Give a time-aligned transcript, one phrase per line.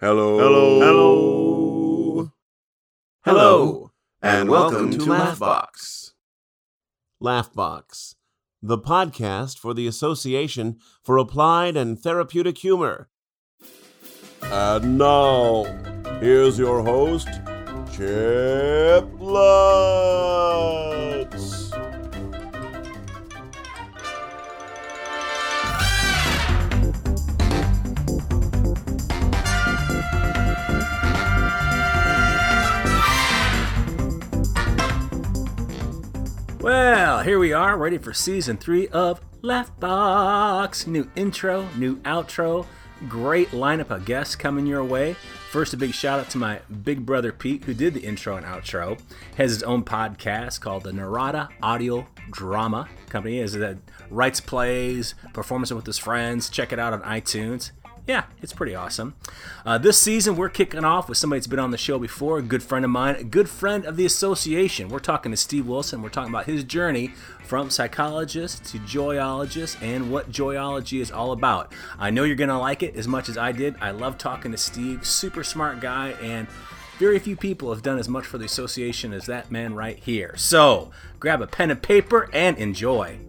[0.00, 0.38] Hello.
[0.38, 0.80] Hello.
[0.80, 2.32] Hello.
[3.22, 3.90] Hello,
[4.22, 6.12] And welcome, to Laughbox.
[7.22, 8.14] Laughbox,
[8.62, 13.10] the podcast for the Association for Applied and Therapeutic Humor.
[14.44, 15.64] And now,
[16.18, 17.28] here's your host,
[17.92, 19.50] Chip Lutz.
[36.60, 40.86] Well, here we are, ready for season three of Laughbox.
[40.86, 42.66] New intro, new outro,
[43.08, 45.16] great lineup of guests coming your way.
[45.50, 48.44] First, a big shout out to my big brother Pete, who did the intro and
[48.44, 49.00] outro.
[49.38, 53.38] Has his own podcast called the Narada Audio Drama Company.
[53.38, 53.78] Is that
[54.10, 56.50] writes plays, performs it with his friends.
[56.50, 57.70] Check it out on iTunes
[58.10, 59.14] yeah, it's pretty awesome.
[59.64, 62.42] Uh, this season, we're kicking off with somebody that's been on the show before, a
[62.42, 64.88] good friend of mine, a good friend of the association.
[64.88, 66.02] We're talking to Steve Wilson.
[66.02, 67.12] We're talking about his journey
[67.44, 71.72] from psychologist to joyologist and what joyology is all about.
[72.00, 73.76] I know you're going to like it as much as I did.
[73.80, 76.48] I love talking to Steve, super smart guy, and
[76.98, 80.34] very few people have done as much for the association as that man right here.
[80.36, 83.20] So grab a pen and paper and enjoy.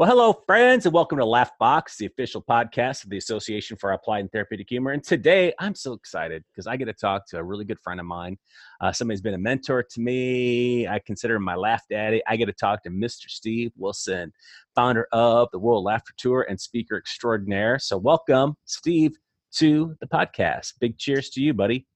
[0.00, 4.20] Well, hello, friends, and welcome to Laughbox, the official podcast of the Association for Applied
[4.20, 4.92] and Therapeutic Humor.
[4.92, 8.00] And today, I'm so excited because I get to talk to a really good friend
[8.00, 8.38] of mine.
[8.80, 10.88] Uh, somebody's been a mentor to me.
[10.88, 12.22] I consider him my laugh daddy.
[12.26, 13.28] I get to talk to Mr.
[13.28, 14.32] Steve Wilson,
[14.74, 17.78] founder of the World Laughter Tour and speaker extraordinaire.
[17.78, 19.18] So, welcome, Steve,
[19.56, 20.72] to the podcast.
[20.80, 21.86] Big cheers to you, buddy.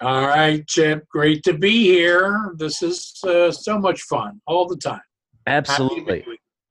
[0.00, 1.06] All right, Chip.
[1.10, 2.54] Great to be here.
[2.56, 5.02] This is uh, so much fun all the time.
[5.46, 6.24] Happy to be Absolutely.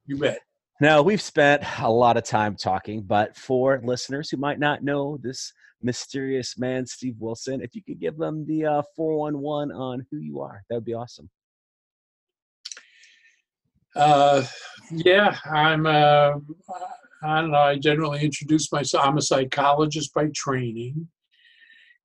[0.08, 0.40] You bet.
[0.82, 5.20] Now, we've spent a lot of time talking, but for listeners who might not know
[5.22, 5.52] this
[5.82, 10.40] mysterious man, Steve Wilson, if you could give them the uh, 411 on who you
[10.40, 11.30] are, that would be awesome.
[13.94, 14.46] Uh,
[14.92, 15.86] yeah, I'm.
[15.86, 16.36] Uh,
[17.24, 17.58] I don't know.
[17.58, 19.06] I generally introduce myself.
[19.06, 21.10] I'm a psychologist by training,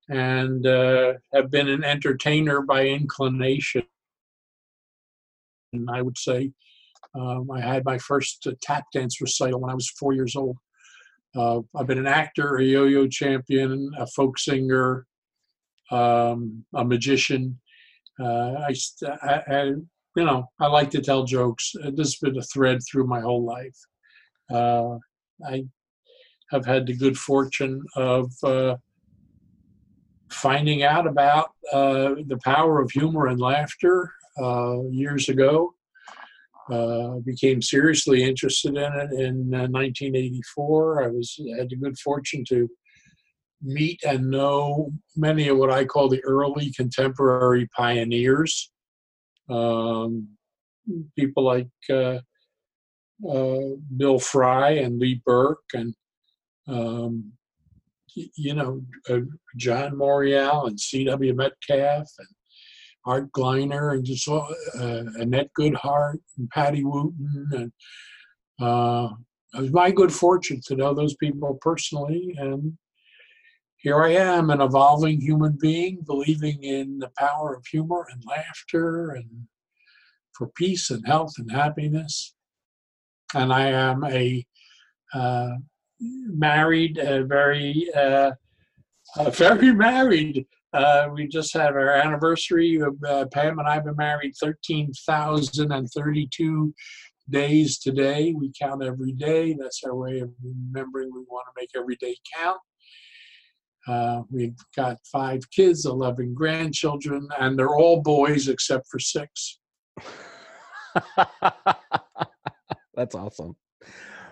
[0.09, 3.83] and uh, have been an entertainer by inclination.
[5.71, 6.51] And I would say
[7.17, 10.57] um, I had my first uh, tap dance recital when I was four years old.
[11.35, 15.05] Uh, I've been an actor, a yo-yo champion, a folk singer,
[15.91, 17.59] um, a magician.
[18.19, 18.73] Uh, I,
[19.21, 19.63] I, I,
[20.15, 21.73] you know, I like to tell jokes.
[21.83, 23.77] Uh, This has been a thread through my whole life.
[24.51, 24.97] Uh,
[25.45, 25.65] I
[26.51, 28.31] have had the good fortune of
[30.29, 34.11] finding out about uh, the power of humor and laughter
[34.41, 35.74] uh, years ago.
[36.71, 41.03] Uh, became seriously interested in it in uh, 1984.
[41.03, 42.67] I was had the good fortune to
[43.61, 48.71] meet and know many of what I call the early contemporary pioneers.
[49.47, 50.29] Um,
[51.15, 52.19] people like uh,
[53.29, 55.93] uh, Bill Fry and Lee Berk and
[56.67, 57.31] um,
[58.15, 59.19] you know uh,
[59.57, 61.33] John Morreall and C.W.
[61.35, 62.27] Metcalf and
[63.05, 64.43] Art Gliner and just uh,
[64.79, 67.71] Annette Goodheart and Patty Wooten and
[68.61, 69.09] uh,
[69.53, 72.77] it was my good fortune to know those people personally and
[73.85, 79.11] here I am, an evolving human being, believing in the power of humor and laughter
[79.11, 79.29] and
[80.35, 82.33] for peace and health and happiness.
[83.35, 84.43] And I am a
[85.13, 85.51] uh,
[85.99, 88.31] married, uh, very, uh,
[89.17, 90.47] uh, very married.
[90.75, 92.81] Uh, we just had our anniversary.
[92.81, 96.73] Uh, Pam and I have been married 13,032
[97.29, 98.33] days today.
[98.37, 99.55] We count every day.
[99.57, 102.59] That's our way of remembering we want to make every day count.
[103.87, 109.61] Uh, we've got five kids, 11 grandchildren, and they're all boys except for six.
[112.95, 113.55] that's awesome.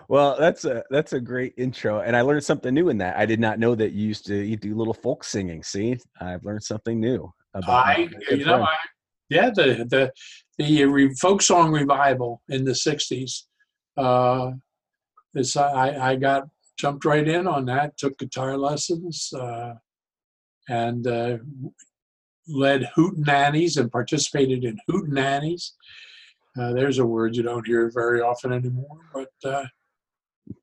[0.08, 3.16] Well, that's a that's a great intro, and I learned something new in that.
[3.16, 5.62] I did not know that you used to you do little folk singing.
[5.62, 7.86] See, I've learned something new about.
[7.86, 8.62] I, you know.
[8.62, 8.76] I,
[9.30, 10.12] yeah, the the
[10.58, 13.42] the re, folk song revival in the '60s.
[13.96, 14.52] Uh,
[15.34, 16.48] is I I got
[16.78, 17.96] jumped right in on that.
[17.96, 19.74] Took guitar lessons uh,
[20.68, 21.38] and uh,
[22.48, 25.70] led hootenannies and participated in hootenannies.
[26.58, 29.64] Uh, there's a word you don't hear very often anymore, but uh,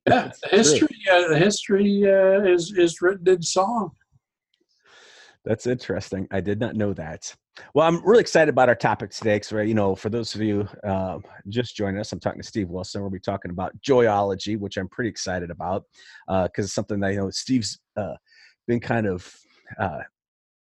[0.06, 3.92] yeah, the history uh, the history uh, is is written in song.
[5.44, 6.28] That's interesting.
[6.30, 7.34] I did not know that.
[7.74, 10.66] Well, I'm really excited about our topic today because, you know, for those of you
[10.84, 11.18] uh,
[11.48, 13.02] just joining us, I'm talking to Steve Wilson.
[13.02, 15.84] We'll be talking about joyology, which I'm pretty excited about
[16.26, 18.14] because uh, it's something that, you know, Steve's uh,
[18.66, 19.30] been kind of
[19.78, 19.98] uh,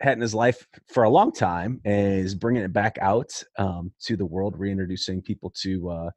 [0.01, 3.93] had in his life for a long time and is bringing it back out um,
[4.01, 6.11] to the world, reintroducing people to uh,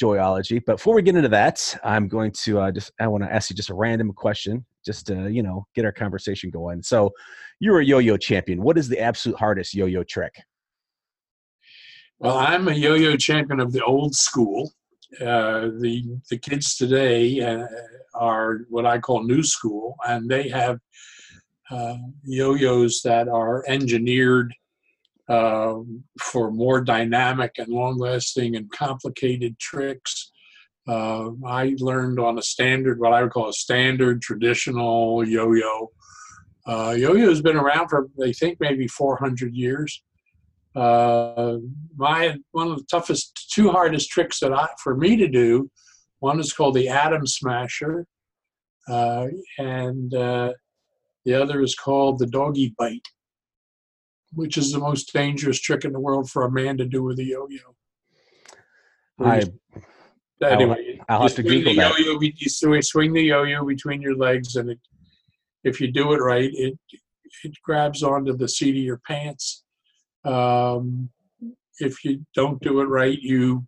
[0.00, 0.62] joyology.
[0.64, 3.50] But before we get into that, I'm going to uh, just I want to ask
[3.50, 6.82] you just a random question, just to you know get our conversation going.
[6.82, 7.12] So,
[7.60, 8.62] you're a yo-yo champion.
[8.62, 10.34] What is the absolute hardest yo-yo trick?
[12.18, 14.72] Well, I'm a yo-yo champion of the old school.
[15.20, 17.66] Uh, the the kids today uh,
[18.14, 20.78] are what I call new school, and they have
[21.70, 24.52] uh, yo-yos that are engineered
[25.28, 25.76] uh,
[26.20, 30.30] for more dynamic and long-lasting and complicated tricks.
[30.86, 35.90] Uh, I learned on a standard, what I would call a standard traditional yo-yo.
[36.66, 40.02] Uh, yo-yo has been around for, they think, maybe 400 years.
[40.76, 41.58] Uh,
[41.96, 45.70] my one of the toughest, two hardest tricks that I, for me to do,
[46.18, 48.06] one is called the Atom Smasher,
[48.88, 49.28] uh,
[49.58, 50.52] and uh,
[51.24, 53.06] the other is called the Doggy Bite
[54.34, 57.18] which is the most dangerous trick in the world for a man to do with
[57.18, 57.74] a yo-yo.
[59.20, 59.44] I
[60.42, 61.98] anyway, I'll, I'll have to Google that.
[61.98, 64.80] Yo-yo, you swing the yo-yo between your legs, and it,
[65.62, 66.78] if you do it right, it
[67.44, 69.64] it grabs onto the seat of your pants.
[70.24, 71.10] Um,
[71.78, 73.66] if you don't do it right, you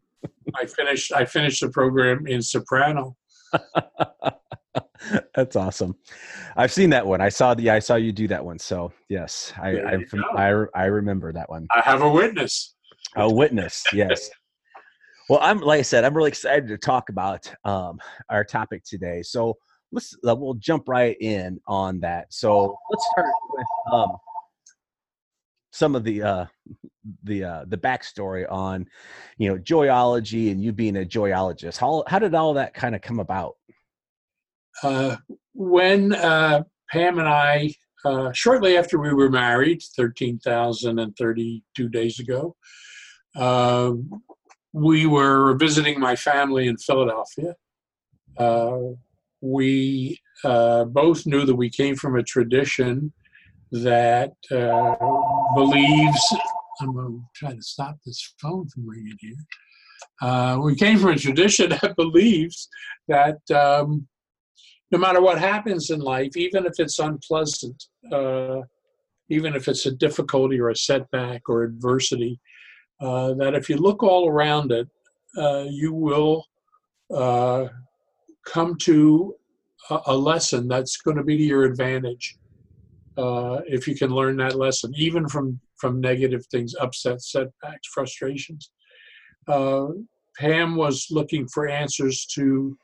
[0.54, 3.16] I finished I finished the program in soprano.
[5.34, 5.96] That's awesome.
[6.56, 7.20] I've seen that one.
[7.20, 8.58] I saw the I saw you do that one.
[8.58, 9.99] So yes, I I,
[10.37, 11.67] I, I remember that one.
[11.75, 12.75] I have a witness.
[13.17, 14.31] A witness, yes.
[15.28, 19.23] well, I'm like I said, I'm really excited to talk about um, our topic today.
[19.23, 19.55] So
[19.93, 22.32] let's uh, we'll jump right in on that.
[22.32, 24.17] So let's start with um,
[25.70, 26.46] some of the uh,
[27.25, 28.87] the uh, the backstory on
[29.38, 31.78] you know joyology and you being a joyologist.
[31.78, 33.56] How how did all that kind of come about?
[34.82, 35.17] Uh,
[35.55, 37.73] when uh, Pam and I,
[38.05, 42.55] uh, shortly after we were married, 13,032 days ago,
[43.37, 43.93] uh,
[44.73, 47.55] we were visiting my family in Philadelphia.
[48.38, 48.78] Uh,
[49.40, 53.12] we both knew that we came from a tradition
[53.73, 54.32] that
[55.55, 56.37] believes.
[56.81, 60.58] I'm going to try to stop this phone from ringing here.
[60.58, 62.69] We came from a tradition that believes
[63.08, 64.06] that um,
[64.90, 68.60] no matter what happens in life, even if it's unpleasant, uh,
[69.28, 72.38] even if it's a difficulty or a setback or adversity,
[73.00, 74.88] uh, that if you look all around it,
[75.36, 76.44] uh, you will
[77.14, 77.66] uh,
[78.46, 79.34] come to
[79.90, 82.36] a, a, lesson that's going to be to your advantage.
[83.18, 88.70] Uh, if you can learn that lesson, even from from negative things, upsets, setbacks, frustrations.
[89.46, 89.88] Uh,
[90.38, 92.76] Pam was looking for answers to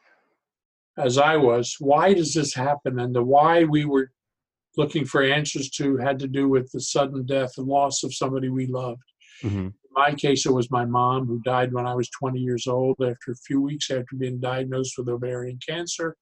[0.98, 2.98] as I was, why does this happen?
[2.98, 4.10] And the why we were
[4.76, 8.48] looking for answers to had to do with the sudden death and loss of somebody
[8.48, 9.02] we loved.
[9.42, 9.66] Mm-hmm.
[9.66, 12.96] In my case, it was my mom who died when I was 20 years old
[13.02, 16.16] after a few weeks after being diagnosed with ovarian cancer.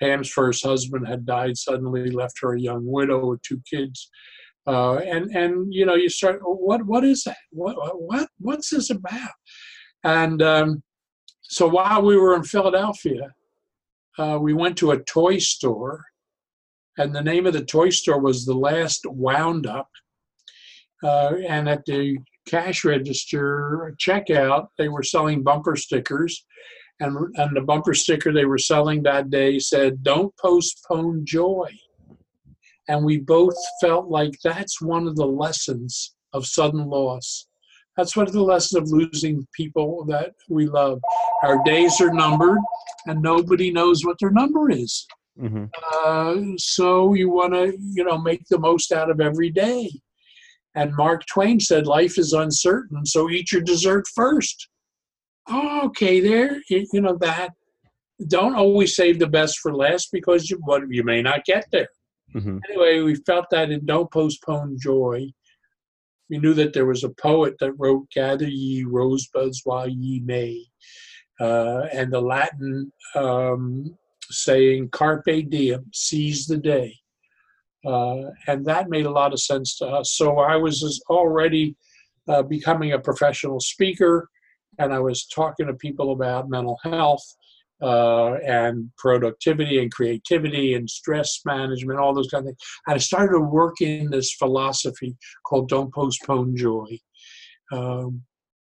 [0.00, 4.10] Pam's first husband had died suddenly, left her a young widow with two kids.
[4.66, 8.90] Uh, and and you know you start what what is that what what what's this
[8.90, 9.32] about
[10.04, 10.80] and um,
[11.42, 13.32] so while we were in Philadelphia
[14.18, 16.04] uh, we went to a toy store,
[16.98, 19.88] and the name of the toy store was The Last Wound Up.
[21.02, 26.44] Uh, and at the cash register checkout, they were selling bumper stickers.
[27.00, 31.70] And, and the bumper sticker they were selling that day said, Don't postpone joy.
[32.88, 37.46] And we both felt like that's one of the lessons of sudden loss.
[37.96, 41.00] That's one of the lessons of losing people that we love.
[41.42, 42.58] Our days are numbered,
[43.06, 45.06] and nobody knows what their number is.
[45.38, 45.64] Mm-hmm.
[46.04, 49.90] Uh, so you want to, you know, make the most out of every day.
[50.74, 54.68] And Mark Twain said, "Life is uncertain, so eat your dessert first.
[55.48, 57.50] Oh, okay, there, you know that.
[58.28, 61.88] Don't always save the best for last because you, what you may not get there.
[62.34, 62.58] Mm-hmm.
[62.70, 65.26] Anyway, we felt that and don't postpone joy.
[66.30, 70.64] We knew that there was a poet that wrote, Gather ye rosebuds while ye may.
[71.40, 73.96] Uh, and the Latin um,
[74.30, 76.96] saying, Carpe diem, seize the day.
[77.84, 80.12] Uh, and that made a lot of sense to us.
[80.12, 81.76] So I was already
[82.28, 84.28] uh, becoming a professional speaker,
[84.78, 87.24] and I was talking to people about mental health.
[87.82, 92.58] Uh, and productivity and creativity and stress management, all those kind of things.
[92.86, 96.98] And I started to work in this philosophy called "Don't Postpone Joy."
[97.72, 98.22] Um,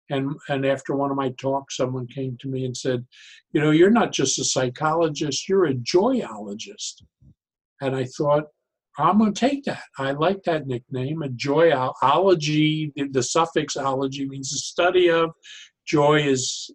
[0.10, 3.06] and and after one of my talks, someone came to me and said,
[3.52, 7.04] "You know, you're not just a psychologist; you're a joyologist."
[7.82, 8.46] And I thought,
[8.98, 9.84] I'm going to take that.
[10.00, 11.22] I like that nickname.
[11.22, 15.32] A joyology, the, the suffix ology means the study of.
[15.86, 16.70] Joy is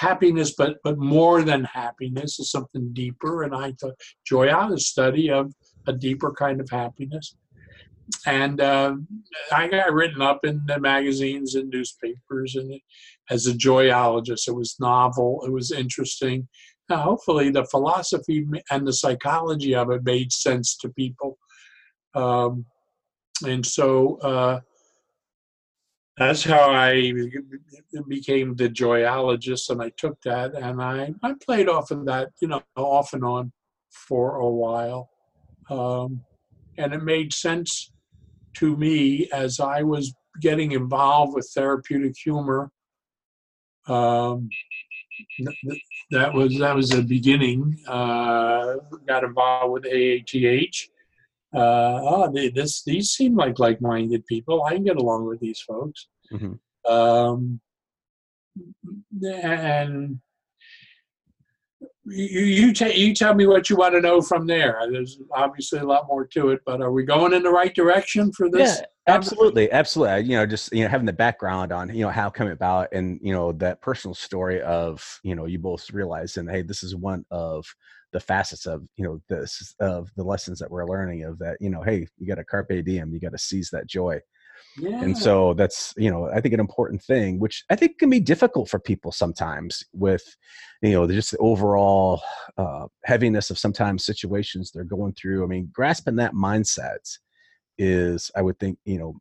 [0.00, 3.42] happiness, but but more than happiness is something deeper.
[3.42, 3.94] And I thought
[4.26, 5.52] joy is study of
[5.86, 7.36] a deeper kind of happiness.
[8.26, 8.96] And uh,
[9.52, 12.80] I got written up in the magazines and newspapers, and
[13.30, 16.48] as a joyologist, it was novel, it was interesting.
[16.88, 21.38] Now, hopefully, the philosophy and the psychology of it made sense to people.
[22.14, 22.66] Um,
[23.46, 24.60] and so uh,
[26.18, 27.12] that's how I
[28.08, 32.48] became the joyologist, and I took that and I, I played off of that, you
[32.48, 33.52] know, off and on
[33.90, 35.10] for a while.
[35.70, 36.22] Um,
[36.76, 37.92] and it made sense
[38.54, 42.70] to me as I was getting involved with therapeutic humor.
[43.88, 44.50] Um,
[46.10, 47.78] that was that was the beginning.
[47.86, 48.76] Uh,
[49.06, 50.88] got involved with AATH.
[51.54, 54.62] Uh, oh, they, this these seem like like-minded people.
[54.64, 56.08] I can get along with these folks.
[56.32, 56.92] Mm-hmm.
[56.92, 57.60] Um,
[59.22, 60.18] and
[62.04, 64.80] you you, t- you tell me what you want to know from there.
[64.90, 68.32] There's obviously a lot more to it, but are we going in the right direction
[68.32, 68.80] for this?
[68.80, 70.24] Yeah, absolutely, absolutely.
[70.24, 73.20] You know, just you know, having the background on you know how come about, and
[73.22, 77.24] you know that personal story of you know you both realizing, hey, this is one
[77.30, 77.64] of
[78.12, 81.70] the facets of you know this of the lessons that we're learning of that you
[81.70, 84.20] know, hey, you got to carpe diem, you got to seize that joy.
[84.78, 85.02] Yeah.
[85.02, 88.20] And so that's, you know, I think an important thing, which I think can be
[88.20, 90.22] difficult for people sometimes with,
[90.80, 92.22] you know, just the overall
[92.56, 95.44] uh, heaviness of sometimes situations they're going through.
[95.44, 97.06] I mean, grasping that mindset
[97.76, 99.16] is, I would think, you know,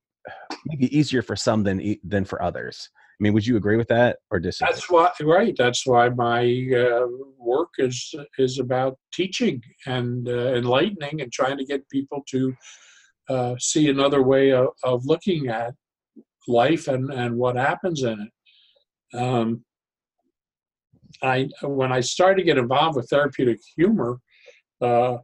[0.65, 2.89] maybe easier for some than than for others.
[3.21, 4.73] I mean, would you agree with that or disagree?
[4.73, 5.53] That's why, right.
[5.55, 6.41] That's why my
[6.75, 7.05] uh,
[7.37, 12.55] work is is about teaching and uh, enlightening and trying to get people to
[13.29, 15.75] uh, see another way of, of, looking at
[16.47, 18.27] life and, and what happens in
[19.13, 19.19] it.
[19.19, 19.65] Um,
[21.21, 24.19] I when I started to get involved with therapeutic humor,
[24.81, 25.17] uh,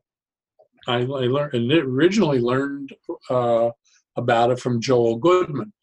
[0.87, 2.93] I, I, learned originally learned
[3.31, 3.71] uh,
[4.15, 5.73] about it from Joel Goodman.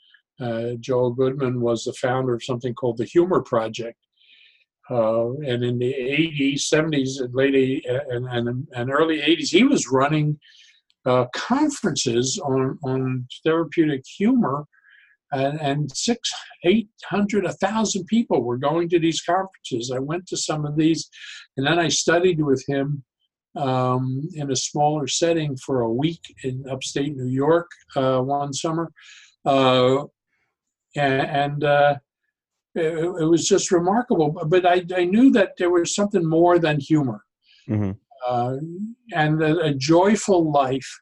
[0.41, 3.99] Uh, Joel Goodman was the founder of something called the Humor Project,
[4.91, 9.65] uh, and in the 80s, 70s, and late 80s, and, and, and early 80s, he
[9.65, 10.39] was running
[11.07, 14.67] uh, conferences on, on therapeutic humor,
[15.33, 16.31] and, and six,
[16.65, 19.91] eight hundred, a thousand people were going to these conferences.
[19.95, 21.09] I went to some of these,
[21.57, 23.05] and then I studied with him
[23.57, 28.93] um, in a smaller setting for a week in upstate New York uh, one summer,
[29.45, 30.05] uh,
[30.97, 31.97] and, and uh,
[32.75, 34.31] it, it, was just remarkable.
[34.47, 37.25] But I, I, knew that there was something more than humor.
[37.69, 37.93] Mm-hmm.
[38.27, 38.57] Uh,
[39.13, 41.01] and a, a, joyful life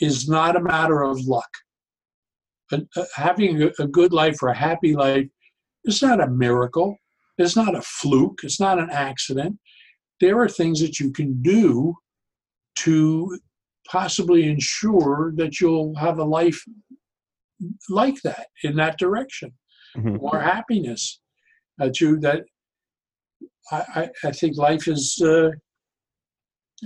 [0.00, 1.48] is not a matter of luck.
[3.14, 5.28] having a, a good life or a happy life
[5.84, 6.96] is not a miracle.
[7.38, 8.40] It's not a fluke.
[8.42, 9.58] It's not an accident.
[10.20, 11.96] There are things that you can do
[12.80, 13.38] to
[13.88, 16.62] possibly ensure that you'll have a life
[17.88, 19.52] like that in that direction
[19.96, 20.16] mm-hmm.
[20.16, 21.20] more happiness
[21.78, 22.44] that you that
[23.70, 25.50] I, I, I think life is uh,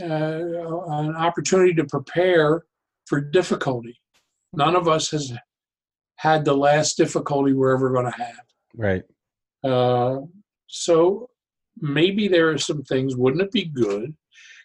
[0.01, 2.63] uh, an opportunity to prepare
[3.07, 3.99] for difficulty.
[4.53, 5.33] None of us has
[6.17, 8.45] had the last difficulty we're ever going to have.
[8.75, 9.03] Right.
[9.65, 10.21] Uh,
[10.67, 11.29] so
[11.79, 14.15] maybe there are some things, wouldn't it be good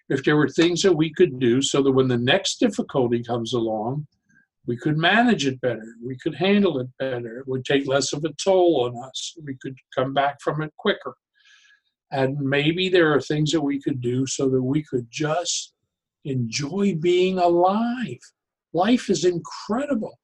[0.10, 3.54] if there were things that we could do so that when the next difficulty comes
[3.54, 4.08] along,
[4.68, 8.24] we could manage it better, we could handle it better, it would take less of
[8.24, 11.16] a toll on us, we could come back from it quicker.
[12.12, 15.74] And maybe there are things that we could do so that we could just
[16.26, 18.20] enjoy being alive.
[18.74, 20.20] Life is incredible.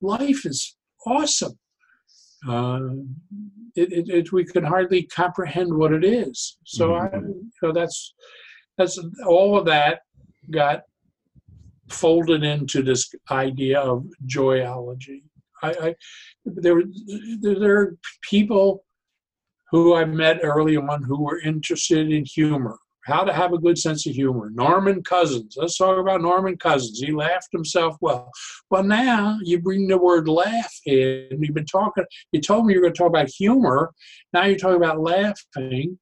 [0.00, 0.76] Life is
[1.06, 1.58] awesome.
[2.46, 2.80] Uh,
[3.74, 6.58] it, it, it, we can hardly comprehend what it is.
[6.64, 7.16] So mm-hmm.
[7.16, 7.30] I,
[7.60, 8.14] so that's
[8.76, 10.00] that's all of that
[10.50, 10.82] got
[11.90, 15.22] folded into this idea of joyology.
[15.62, 15.94] I, I
[16.44, 16.82] there,
[17.40, 18.84] there are people
[19.70, 23.78] who I met early on who were interested in humor, how to have a good
[23.78, 24.50] sense of humor.
[24.50, 27.00] Norman Cousins, let's talk about Norman Cousins.
[27.00, 28.30] He laughed himself well.
[28.70, 31.28] Well, now you bring the word laugh in.
[31.40, 33.92] You've been talking, you told me you were going to talk about humor.
[34.32, 35.98] Now you're talking about laughing.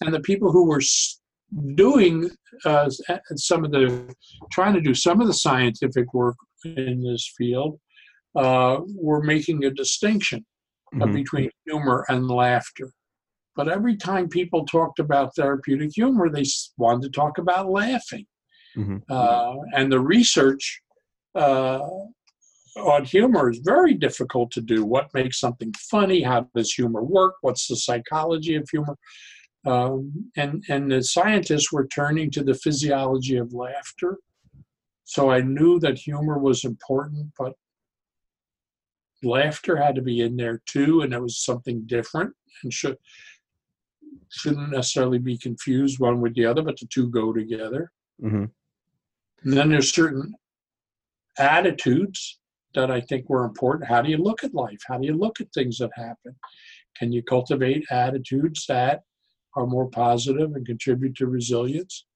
[0.00, 0.80] and the people who were
[1.74, 2.30] doing
[2.64, 2.88] uh,
[3.36, 4.14] some of the
[4.50, 7.78] trying to do some of the scientific work in this field
[8.36, 10.44] uh, were making a distinction
[10.94, 11.12] mm-hmm.
[11.12, 12.90] between humor and laughter.
[13.54, 16.44] But every time people talked about therapeutic humor, they
[16.78, 18.24] wanted to talk about laughing.
[18.76, 18.98] Mm-hmm.
[19.10, 20.80] Uh, and the research
[21.34, 21.80] uh,
[22.76, 24.84] on humor is very difficult to do.
[24.84, 26.22] What makes something funny?
[26.22, 27.34] How does humor work?
[27.42, 28.96] What's the psychology of humor?
[29.64, 34.18] Um, and and the scientists were turning to the physiology of laughter.
[35.04, 37.52] So I knew that humor was important, but
[39.22, 42.96] laughter had to be in there too, and it was something different and should
[44.30, 47.92] shouldn't necessarily be confused one with the other, but the two go together.
[48.22, 48.44] Mm-hmm.
[49.44, 50.34] And then there's certain
[51.38, 52.40] attitudes
[52.74, 53.90] that I think were important.
[53.90, 54.80] How do you look at life?
[54.86, 56.34] How do you look at things that happen?
[56.96, 59.02] Can you cultivate attitudes that
[59.54, 62.06] are more positive and contribute to resilience?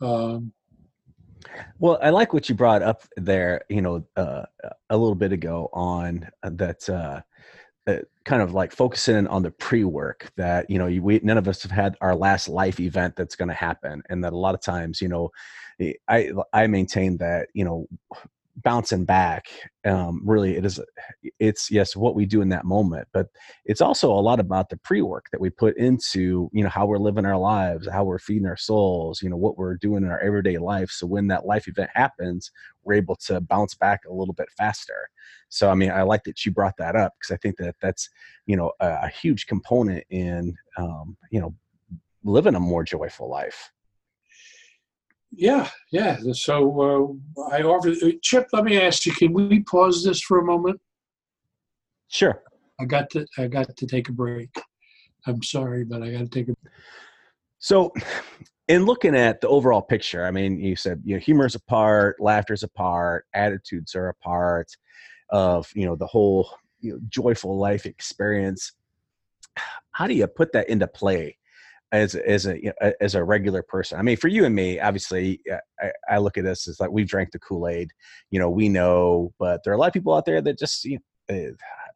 [0.00, 0.52] Um,
[1.78, 4.44] well, I like what you brought up there, you know, uh,
[4.90, 7.20] a little bit ago on that uh,
[7.88, 11.62] uh, kind of like focusing on the pre-work that you know we none of us
[11.62, 14.60] have had our last life event that's going to happen and that a lot of
[14.60, 15.30] times you know
[16.06, 17.86] i i maintain that you know
[18.62, 19.46] bouncing back
[19.84, 20.80] um, really it is
[21.38, 23.26] it's yes what we do in that moment but
[23.64, 26.98] it's also a lot about the pre-work that we put into you know how we're
[26.98, 30.20] living our lives how we're feeding our souls you know what we're doing in our
[30.20, 32.50] everyday life so when that life event happens
[32.84, 35.08] we're able to bounce back a little bit faster.
[35.50, 38.08] So i mean i like that you brought that up because i think that that's
[38.46, 41.54] you know a, a huge component in um, you know
[42.24, 43.70] living a more joyful life
[45.30, 46.18] yeah, yeah.
[46.32, 48.48] So uh, I offer uh, Chip.
[48.52, 50.80] Let me ask you: Can we pause this for a moment?
[52.08, 52.42] Sure.
[52.80, 53.26] I got to.
[53.36, 54.50] I got to take a break.
[55.26, 56.54] I'm sorry, but I got to take a.
[57.58, 57.92] So,
[58.68, 62.62] in looking at the overall picture, I mean, you said you know humor's part, laughter's
[62.62, 64.68] a part, attitudes are a part
[65.30, 68.72] of you know the whole you know, joyful life experience.
[69.90, 71.36] How do you put that into play
[71.92, 73.98] as as a you know, as a regular person.
[73.98, 75.40] I mean, for you and me, obviously,
[75.80, 77.90] I, I look at this as like we've drank the Kool Aid.
[78.30, 80.84] You know, we know, but there are a lot of people out there that just
[80.84, 80.98] you
[81.28, 81.50] know, eh,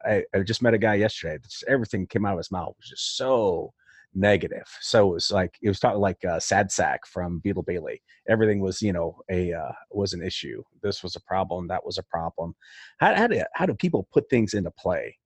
[0.05, 1.37] I, I just met a guy yesterday.
[1.43, 3.73] Just everything came out of his mouth was just so
[4.15, 4.67] negative.
[4.81, 8.01] So it was like it was talking like uh, sad sack from Beetle Bailey.
[8.27, 10.63] Everything was you know a uh, was an issue.
[10.81, 11.67] This was a problem.
[11.67, 12.55] That was a problem.
[12.97, 15.17] How how do how do people put things into play?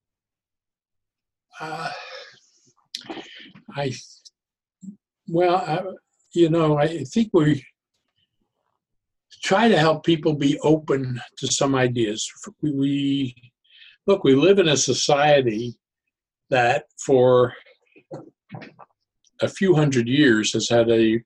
[1.59, 1.91] Uh,
[3.75, 3.91] I
[5.27, 5.83] well, I,
[6.33, 7.65] you know, I think we
[9.43, 12.29] try to help people be open to some ideas.
[12.61, 13.35] We
[14.05, 15.75] look, we live in a society
[16.49, 17.53] that for
[19.41, 21.21] a few hundred years has had a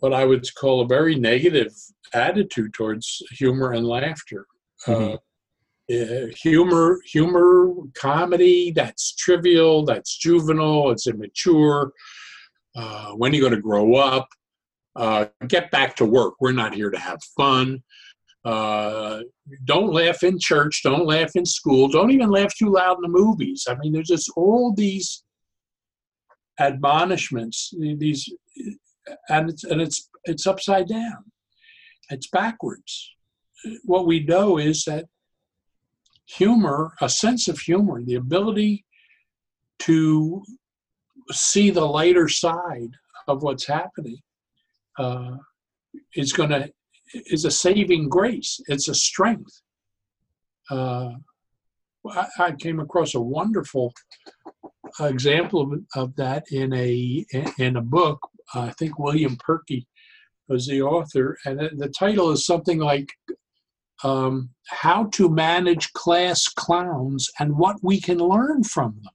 [0.00, 1.72] what I would call a very negative
[2.14, 4.46] attitude towards humor and laughter.
[4.86, 5.16] Mm-hmm.
[5.92, 11.92] Uh, humor, humor, comedy that's trivial, that's juvenile, it's immature.
[12.74, 14.28] Uh, when are you going to grow up?
[14.94, 16.34] Uh, get back to work.
[16.40, 17.82] We're not here to have fun.
[18.44, 19.20] Uh,
[19.64, 20.82] don't laugh in church.
[20.82, 21.88] Don't laugh in school.
[21.88, 23.66] Don't even laugh too loud in the movies.
[23.68, 25.22] I mean, there's just all these
[26.58, 27.72] admonishments.
[27.78, 28.28] These,
[29.28, 31.24] and it's and it's it's upside down.
[32.10, 33.10] It's backwards.
[33.84, 35.06] What we know is that
[36.26, 38.84] humor, a sense of humor, the ability
[39.80, 40.42] to
[41.32, 42.92] see the lighter side
[43.28, 44.18] of what's happening
[44.98, 45.36] uh,
[46.14, 46.70] is going to
[47.12, 48.60] is a saving grace.
[48.68, 49.60] It's a strength.
[50.70, 51.10] Uh,
[52.08, 53.92] I, I, came across a wonderful
[55.00, 57.24] example of, of that in a
[57.58, 58.18] in a book.
[58.54, 59.86] I think William Purkey
[60.48, 63.10] was the author, and the title is something like
[64.04, 69.12] um, "How to Manage Class Clowns and What We Can Learn from Them."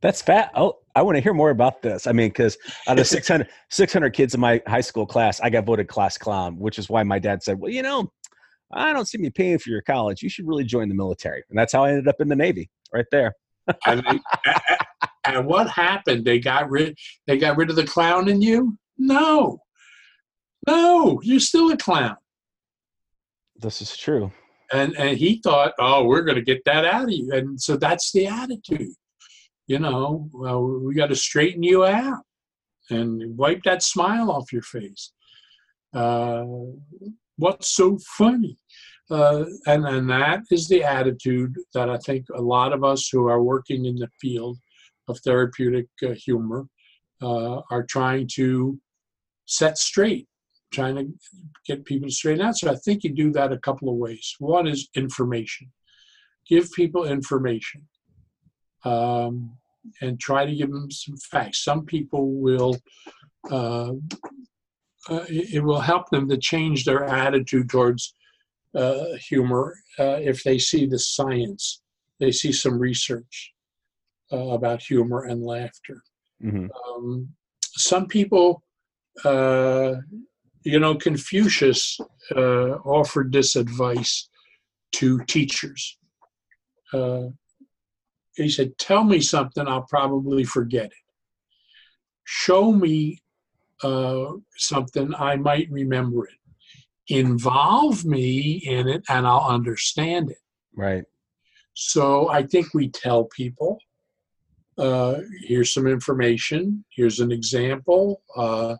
[0.00, 0.50] That's fat.
[0.54, 2.06] Oh, I want to hear more about this.
[2.06, 2.56] I mean, because
[2.88, 6.58] out of 600, 600 kids in my high school class, I got voted class clown,
[6.58, 8.10] which is why my dad said, well, you know,
[8.72, 10.22] I don't see me paying for your college.
[10.22, 11.44] You should really join the military.
[11.50, 13.34] And that's how I ended up in the Navy right there.
[13.86, 14.20] and,
[15.24, 16.24] and what happened?
[16.24, 18.78] They got rid, they got rid of the clown in you?
[18.96, 19.58] No,
[20.66, 22.16] no, you're still a clown.
[23.56, 24.32] This is true.
[24.72, 27.30] And, and he thought, oh, we're going to get that out of you.
[27.32, 28.94] And so that's the attitude
[29.66, 32.22] you know, well, we got to straighten you out
[32.90, 35.12] and wipe that smile off your face.
[35.92, 36.44] Uh,
[37.36, 38.56] what's so funny?
[39.10, 43.28] Uh, and, and that is the attitude that I think a lot of us who
[43.28, 44.58] are working in the field
[45.08, 46.66] of therapeutic uh, humor
[47.22, 48.78] uh, are trying to
[49.46, 50.26] set straight,
[50.72, 51.06] trying to
[51.66, 52.56] get people to straighten out.
[52.56, 54.34] So I think you do that a couple of ways.
[54.38, 55.72] One is information.
[56.48, 57.88] Give people information.
[58.84, 59.56] Um,
[60.00, 61.64] and try to give them some facts.
[61.64, 62.76] Some people will,
[63.50, 63.92] uh,
[65.08, 68.14] uh, it, will help them to change their attitude towards
[68.74, 71.82] uh, humor uh, if they see the science,
[72.20, 73.54] they see some research
[74.32, 76.02] uh, about humor and laughter.
[76.42, 76.68] Mhm.
[76.86, 77.28] Um,
[77.62, 78.62] some people,
[79.24, 79.94] uh,
[80.64, 81.98] you know, Confucius
[82.34, 84.28] uh, offered this advice
[84.92, 85.98] to teachers.
[88.36, 90.92] He said, Tell me something, I'll probably forget it.
[92.24, 93.22] Show me
[93.82, 96.34] uh, something, I might remember it.
[97.08, 100.38] Involve me in it, and I'll understand it.
[100.74, 101.04] Right.
[101.74, 103.78] So I think we tell people,
[104.78, 108.76] uh, here's some information, here's an example, uh,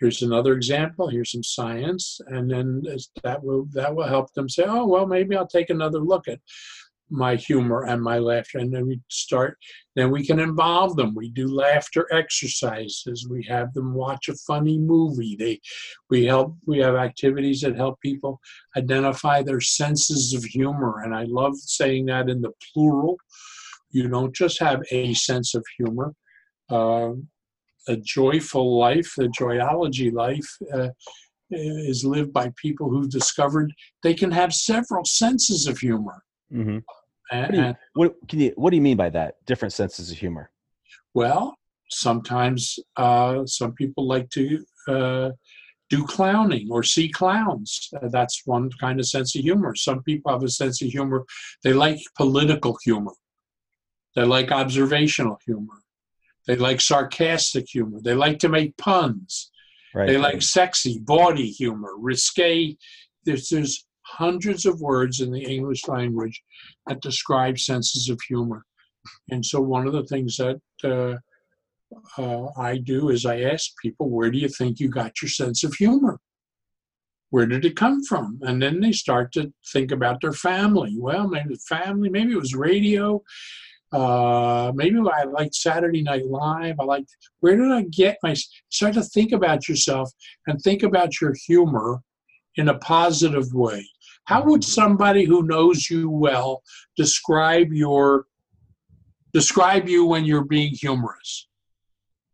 [0.00, 2.82] here's another example, here's some science, and then
[3.22, 6.40] that will that will help them say, oh well, maybe I'll take another look at
[7.10, 9.56] my humor and my laughter, and then we start.
[9.96, 11.14] Then we can involve them.
[11.14, 13.26] We do laughter exercises.
[13.28, 15.36] We have them watch a funny movie.
[15.36, 15.60] They,
[16.10, 16.56] we help.
[16.66, 18.40] We have activities that help people
[18.76, 23.16] identify their senses of humor, and I love saying that in the plural.
[23.90, 26.14] You don't just have a sense of humor.
[26.70, 27.12] Uh,
[27.88, 30.88] a joyful life, the joyology life, uh,
[31.50, 36.22] is lived by people who've discovered they can have several senses of humor.
[36.50, 36.78] Hmm
[37.30, 39.34] And, What do you, what can you What do you mean by that?
[39.46, 40.50] Different senses of humor.
[41.14, 41.56] well,
[41.90, 45.30] sometimes uh, some people like to uh,
[45.88, 47.88] do clowning or see clowns.
[47.96, 49.74] Uh, that's one kind of sense of humor.
[49.74, 51.24] Some people have a sense of humor.
[51.64, 53.12] They like political humor.
[54.14, 55.82] They like observational humor.
[56.46, 58.00] They like sarcastic humor.
[58.02, 59.50] They like to make puns.
[59.94, 60.06] Right.
[60.08, 62.76] They like sexy, bawdy humor, risque.
[63.24, 66.42] There's, there's hundreds of words in the English language
[66.86, 68.64] that describe senses of humor.
[69.30, 71.16] And so, one of the things that uh,
[72.20, 75.64] uh, I do is I ask people, where do you think you got your sense
[75.64, 76.20] of humor?
[77.30, 78.38] Where did it come from?
[78.42, 80.94] And then they start to think about their family.
[80.98, 83.22] Well, maybe family, maybe it was radio.
[83.92, 86.76] Uh, maybe I liked Saturday Night Live.
[86.80, 88.34] I liked, where did I get my,
[88.70, 90.10] start to think about yourself
[90.46, 92.02] and think about your humor
[92.58, 93.88] in a positive way.
[94.28, 96.62] How would somebody who knows you well
[96.98, 98.26] describe your
[99.32, 101.48] describe you when you're being humorous?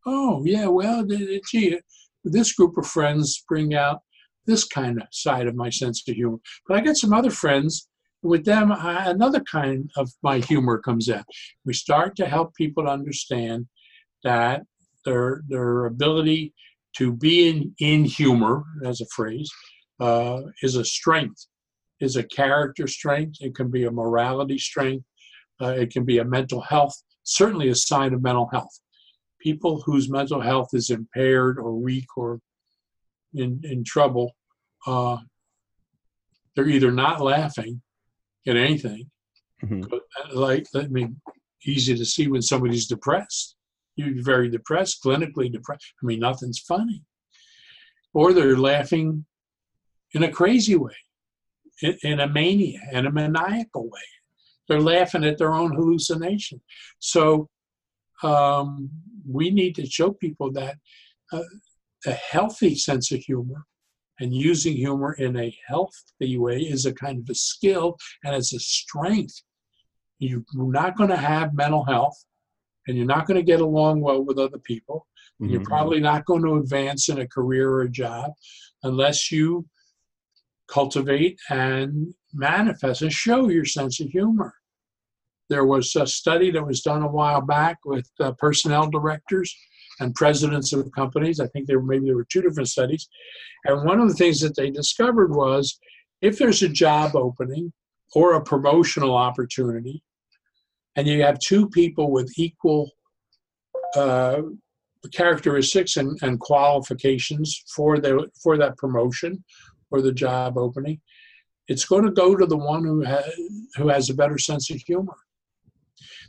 [0.04, 1.07] Oh yeah, well,
[1.48, 1.78] gee,
[2.24, 4.00] this group of friends bring out
[4.44, 6.38] this kind of side of my sense of humor.
[6.66, 7.88] But I got some other friends.
[8.24, 11.22] With them, I, another kind of my humor comes in.
[11.64, 13.66] We start to help people understand
[14.24, 14.62] that
[15.04, 16.54] their their ability
[16.96, 19.48] to be in, in humor, as a phrase,
[20.00, 21.46] uh, is a strength,
[22.04, 23.38] is a character strength.
[23.40, 25.04] It can be a morality strength.
[25.60, 28.74] Uh, it can be a mental health, certainly a sign of mental health.
[29.40, 32.40] People whose mental health is impaired or weak or
[33.34, 34.32] in, in trouble,
[34.86, 35.18] uh,
[36.54, 37.82] they're either not laughing
[38.46, 39.10] at anything,
[39.62, 39.88] Mhm.
[39.88, 41.20] but uh, like, I mean,
[41.66, 43.56] easy to see when somebody's depressed.
[43.96, 45.94] You're very depressed, clinically depressed.
[46.02, 47.02] I mean, nothing's funny.
[48.12, 49.24] Or they're laughing
[50.12, 50.96] in a crazy way,
[51.82, 54.00] in, a mania, in a maniacal way.
[54.68, 56.60] They're laughing at their own hallucination.
[56.98, 57.48] So
[58.22, 58.90] um,
[59.28, 60.76] we need to show people that
[61.32, 61.42] uh,
[62.06, 63.66] a healthy sense of humor
[64.20, 68.52] and using humor in a healthy way is a kind of a skill and it's
[68.52, 69.42] a strength.
[70.18, 72.24] You're not going to have mental health
[72.87, 75.06] and you're not going to get along well with other people.
[75.40, 78.32] And You're probably not going to advance in a career or a job
[78.84, 79.66] unless you
[80.68, 84.55] cultivate and manifest and show your sense of humor.
[85.50, 89.55] There was a study that was done a while back with uh, personnel directors
[90.00, 91.38] and presidents of companies.
[91.38, 93.07] I think there were maybe there were two different studies,
[93.64, 95.79] and one of the things that they discovered was
[96.22, 97.72] if there's a job opening
[98.14, 100.03] or a promotional opportunity,
[100.96, 102.90] and you have two people with equal
[103.94, 104.40] uh,
[105.12, 109.44] characteristics and, and qualifications for the for that promotion
[109.94, 111.00] or the job opening,
[111.68, 113.24] it's going to go to the one who has
[113.76, 115.18] who has a better sense of humor.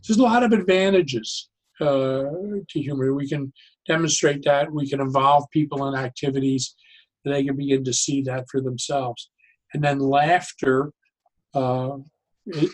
[0.01, 1.49] There's a lot of advantages
[1.82, 2.25] uh,
[2.71, 3.13] to humor.
[3.13, 3.51] We can
[3.88, 4.71] demonstrate that.
[4.71, 6.75] We can involve people in activities.
[7.23, 9.30] And they can begin to see that for themselves.
[9.73, 10.91] And then laughter
[11.54, 11.97] uh,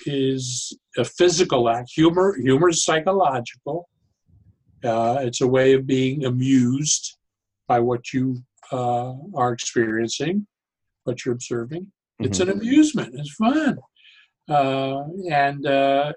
[0.05, 1.89] is a physical act.
[1.95, 3.87] Humor, humor is psychological.
[4.83, 7.17] Uh, it's a way of being amused
[7.67, 10.45] by what you uh, are experiencing,
[11.03, 11.87] what you're observing.
[12.19, 13.15] It's an amusement.
[13.17, 13.79] It's fun,
[14.47, 16.13] uh, and uh,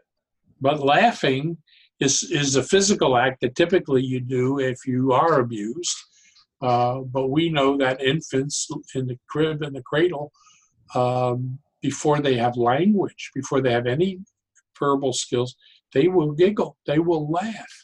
[0.61, 1.57] but laughing
[2.01, 5.97] is is a physical act that typically you do if you are abused.
[6.61, 10.33] Uh, but we know that infants in the crib and the cradle,
[10.95, 14.19] um, before they have language, before they have any
[14.79, 15.55] verbal skills,
[15.93, 17.75] they will giggle, they will laugh.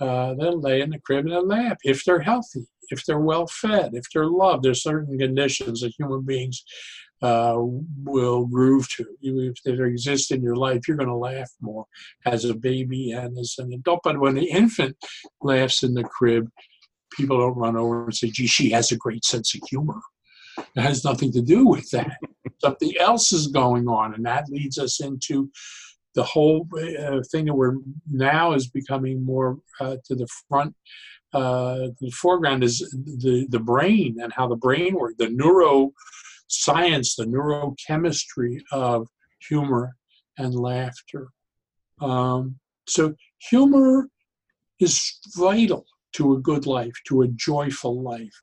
[0.00, 3.46] Uh, they'll lay in the crib and they'll laugh if they're healthy, if they're well
[3.46, 4.62] fed, if they're loved.
[4.62, 6.62] There's certain conditions that human beings
[7.22, 7.56] uh,
[8.04, 9.06] will groove to.
[9.22, 11.86] If they exist in your life, you're going to laugh more
[12.26, 14.00] as a baby and as an adult.
[14.04, 14.96] But when the infant
[15.40, 16.48] laughs in the crib,
[17.16, 20.00] people don't run over and say, gee, she has a great sense of humor.
[20.58, 22.18] It has nothing to do with that.
[22.58, 25.50] Something else is going on, and that leads us into
[26.14, 27.76] the whole uh, thing that we're
[28.10, 30.74] now is becoming more uh, to the front.
[31.32, 32.78] Uh, the foreground is
[33.22, 39.08] the the brain and how the brain works, the neuroscience, the neurochemistry of
[39.48, 39.96] humor
[40.38, 41.28] and laughter.
[42.00, 44.08] Um, so humor
[44.78, 48.42] is vital to a good life, to a joyful life,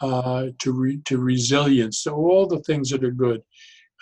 [0.00, 3.42] uh, to re- to resilience, to all the things that are good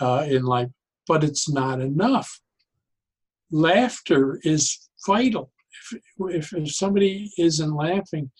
[0.00, 0.68] uh, in life.
[1.08, 2.40] But it's not enough.
[3.50, 5.50] Laughter is vital.
[6.18, 8.30] If, if, somebody isn't laughing,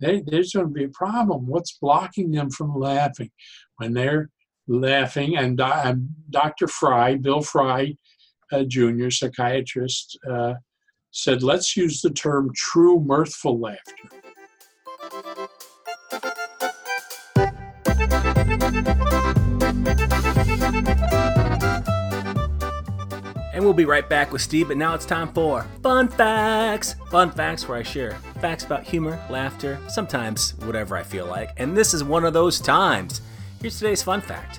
[0.00, 1.46] they, there's going to be a problem.
[1.46, 3.30] What's blocking them from laughing?
[3.76, 4.30] When they're
[4.66, 5.56] laughing, and,
[6.30, 6.68] Dr.
[6.68, 7.96] Fry, Bill Fry
[8.52, 10.54] uh, Jr., psychiatrist, uh,
[11.10, 13.94] said, let's use the term true mirthful laughter.
[23.54, 26.96] And we'll be right back with Steve, but now it's time for Fun Facts!
[27.08, 31.50] Fun Facts where I share facts about humor, laughter, sometimes whatever I feel like.
[31.56, 33.22] And this is one of those times.
[33.60, 34.58] Here's today's fun fact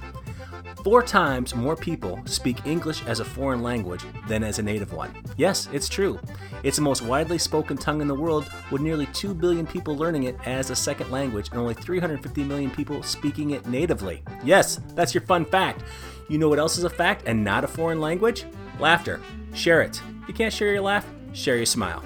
[0.86, 5.13] Four times more people speak English as a foreign language than as a native one.
[5.36, 6.19] Yes, it's true.
[6.63, 10.23] It's the most widely spoken tongue in the world, with nearly 2 billion people learning
[10.23, 14.23] it as a second language and only 350 million people speaking it natively.
[14.43, 15.84] Yes, that's your fun fact.
[16.29, 18.45] You know what else is a fact and not a foreign language?
[18.79, 19.21] Laughter.
[19.53, 20.01] Share it.
[20.23, 22.03] If you can't share your laugh, share your smile.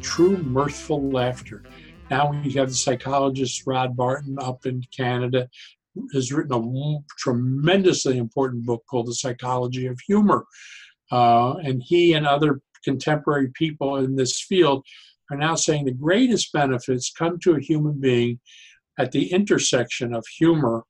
[0.00, 1.62] True mirthful laughter.
[2.10, 5.48] Now we have the psychologist Rod Martin up in Canada
[6.12, 10.46] has written a tremendously important book called The Psychology of Humor.
[11.10, 14.84] Uh, and he and other contemporary people in this field
[15.30, 18.40] are now saying the greatest benefits come to a human being
[18.98, 20.84] at the intersection of humor,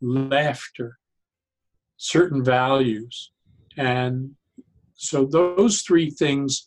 [0.00, 0.98] laughter,
[2.00, 3.30] certain values.
[3.76, 4.30] And
[4.94, 6.66] so those three things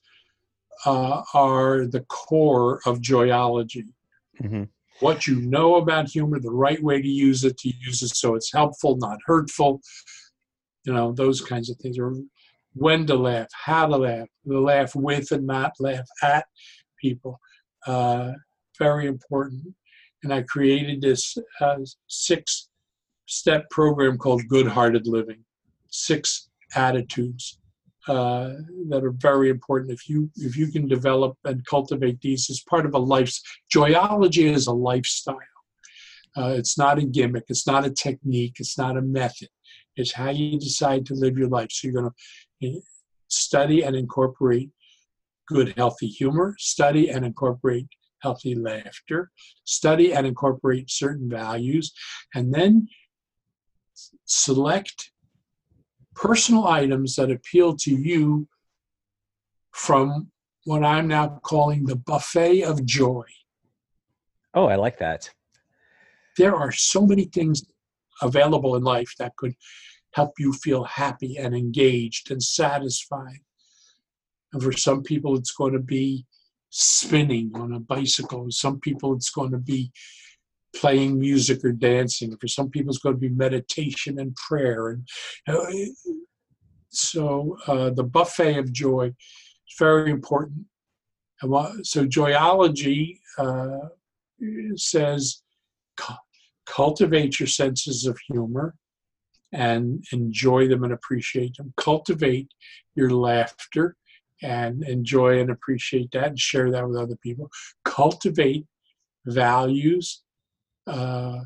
[0.86, 3.88] uh, are the core of joyology.
[4.42, 4.66] Mm-hmm.
[5.00, 8.36] What you know about humor, the right way to use it, to use it so
[8.36, 9.82] it's helpful, not hurtful,
[10.86, 11.98] you know, those kinds of things.
[11.98, 12.14] Or
[12.74, 16.46] when to laugh, how to laugh, to laugh with and not laugh at
[17.02, 17.40] people.
[17.88, 18.34] Uh,
[18.78, 19.64] very important.
[20.22, 22.70] And I created this uh, six
[23.26, 25.44] step program called Good Hearted Living.
[25.90, 27.60] Six attitudes
[28.08, 28.54] uh,
[28.90, 29.92] that are very important.
[29.92, 33.42] If you if you can develop and cultivate these as part of a life's
[33.74, 35.38] joyology is a lifestyle.
[36.36, 37.46] Uh, it's not a gimmick.
[37.48, 38.56] It's not a technique.
[38.60, 39.50] It's not a method.
[39.96, 41.72] It's how you decide to live your life.
[41.72, 42.12] So you're going
[42.64, 42.82] to
[43.28, 44.72] study and incorporate
[45.48, 46.56] good, healthy humor.
[46.58, 47.88] Study and incorporate
[48.24, 49.30] healthy laughter.
[49.66, 51.94] Study and incorporate certain values,
[52.34, 52.88] and then
[54.26, 55.12] select
[56.16, 58.48] personal items that appeal to you
[59.72, 60.32] from
[60.66, 63.26] what I'm now calling the buffet of joy.
[64.54, 65.30] Oh, I like that.
[66.38, 67.64] There are so many things
[68.22, 69.56] available in life that could
[70.14, 73.42] help you feel happy and engaged and satisfied.
[74.54, 76.26] And for some people, it's going to be
[76.70, 78.48] spinning on a bicycle.
[78.50, 79.92] Some people, it's going to be
[80.76, 82.36] playing music or dancing.
[82.38, 84.90] For some people, it's going to be meditation and prayer.
[84.90, 85.08] And
[85.48, 85.66] uh,
[86.90, 90.66] so uh, the buffet of joy is very important.
[91.84, 93.90] So joyology uh,
[94.76, 95.42] says
[96.66, 98.76] cultivate your senses of humor
[99.52, 101.74] and enjoy them and appreciate them.
[101.78, 102.50] Cultivate
[102.96, 103.96] your laughter
[104.42, 107.50] and enjoy and appreciate that and share that with other people.
[107.86, 108.66] Cultivate
[109.26, 110.23] values
[110.88, 111.40] uh,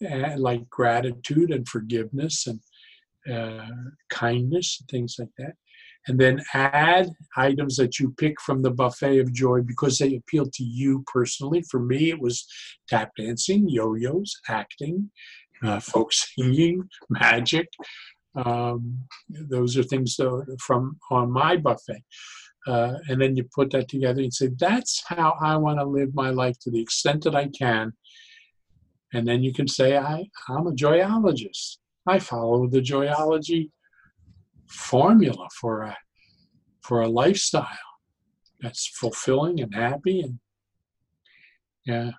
[0.00, 2.60] and like gratitude and forgiveness and
[3.30, 3.66] uh,
[4.08, 5.54] kindness things like that.
[6.08, 10.46] and then add items that you pick from the buffet of joy because they appeal
[10.46, 11.62] to you personally.
[11.70, 12.46] For me, it was
[12.88, 15.10] tap dancing, yo-yos, acting,
[15.62, 17.68] uh, folk singing, magic.
[18.34, 20.18] Um, those are things
[20.58, 22.02] from on my buffet.
[22.66, 26.14] Uh, and then you put that together and say, that's how I want to live
[26.14, 27.92] my life to the extent that I can.
[29.12, 31.78] And then you can say, I, I'm a joyologist.
[32.06, 33.70] I follow the joyology
[34.68, 35.96] formula for a
[36.82, 37.66] for a lifestyle
[38.60, 40.38] that's fulfilling and happy and
[41.84, 42.12] yeah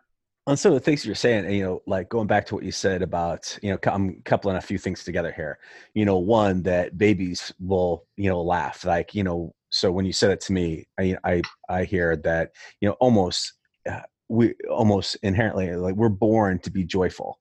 [0.47, 2.71] on some of the things you're saying, you know, like going back to what you
[2.71, 5.59] said about, you know, I'm coupling a few things together here.
[5.93, 8.83] You know, one that babies will, you know, laugh.
[8.83, 12.51] Like, you know, so when you said it to me, I I I hear that,
[12.79, 13.53] you know, almost
[13.89, 14.01] uh,
[14.31, 17.37] we almost inherently like we're born to be joyful.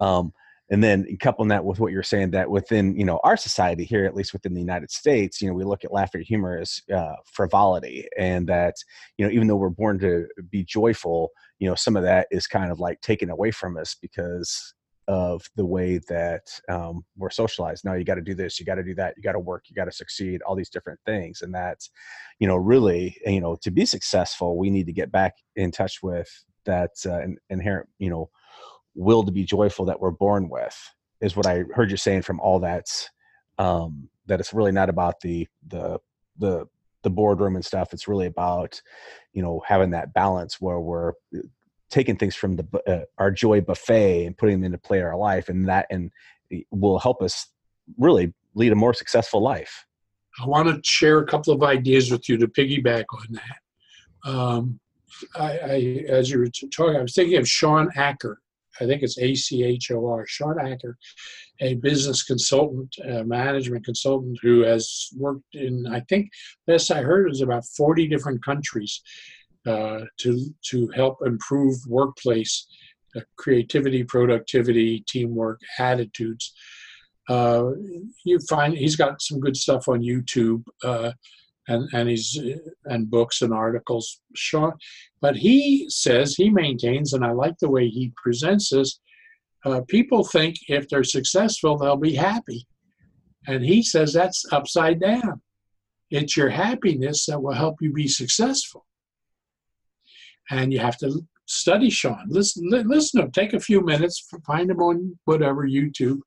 [0.00, 0.32] Um,
[0.70, 4.04] and then coupling that with what you're saying that within you know our society here
[4.04, 7.14] at least within the united states you know we look at laughter humor as uh,
[7.24, 8.74] frivolity and that
[9.16, 12.46] you know even though we're born to be joyful you know some of that is
[12.46, 14.74] kind of like taken away from us because
[15.08, 18.74] of the way that um, we're socialized now you got to do this you got
[18.74, 21.42] to do that you got to work you got to succeed all these different things
[21.42, 21.90] and that's
[22.40, 26.02] you know really you know to be successful we need to get back in touch
[26.02, 26.28] with
[26.64, 28.28] that uh, inherent you know
[28.96, 30.76] will to be joyful that we're born with
[31.20, 32.86] is what I heard you saying from all that.
[33.58, 35.98] Um, that it's really not about the the
[36.38, 36.66] the
[37.02, 37.92] the boardroom and stuff.
[37.92, 38.80] It's really about
[39.32, 41.40] you know having that balance where we're uh,
[41.96, 45.16] taking things from the uh, our joy buffet and putting them into play in our
[45.16, 46.10] life, and that and
[46.70, 47.46] will help us
[47.96, 49.86] really lead a more successful life.
[50.38, 54.30] I want to share a couple of ideas with you to piggyback on that.
[54.30, 54.78] Um,
[55.34, 58.38] I, I, as you were talking, I was thinking of Shawn Achor,
[58.78, 60.98] I think it's ACHOR, Shawn Achor,
[61.60, 66.28] a business consultant, a management consultant who has worked in, I think,
[66.66, 69.00] best I heard, is about 40 different countries
[69.66, 72.66] uh, to, to help improve workplace
[73.16, 76.52] uh, creativity, productivity, teamwork, attitudes.
[77.28, 77.70] Uh,
[78.24, 80.62] you find he's got some good stuff on YouTube.
[80.84, 81.12] Uh,
[81.68, 82.38] and and he's
[82.86, 84.72] and books and articles Shawn
[85.20, 89.00] but he says he maintains and i like the way he presents this
[89.64, 92.66] uh, people think if they're successful they'll be happy
[93.46, 95.40] and he says that's upside down
[96.10, 98.85] it's your happiness that will help you be successful
[100.50, 102.26] and you have to study Shawn.
[102.28, 106.20] listen listen to him take a few minutes find him on whatever youtube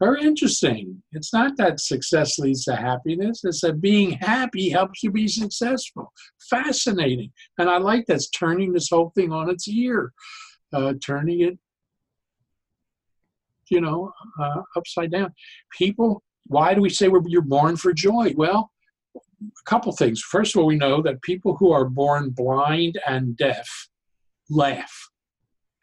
[0.00, 1.02] very interesting.
[1.12, 3.44] It's not that success leads to happiness.
[3.44, 6.10] It's that being happy helps you be successful.
[6.48, 7.30] Fascinating.
[7.58, 10.12] And I like that's turning this whole thing on its ear,
[10.72, 11.58] uh, turning it,
[13.70, 15.34] you know, uh, upside down.
[15.76, 18.32] People, why do we say we're, you're born for joy?
[18.34, 18.70] Well,
[19.42, 20.20] a couple things.
[20.20, 23.68] First of all, we know that people who are born blind and deaf
[24.48, 25.10] laugh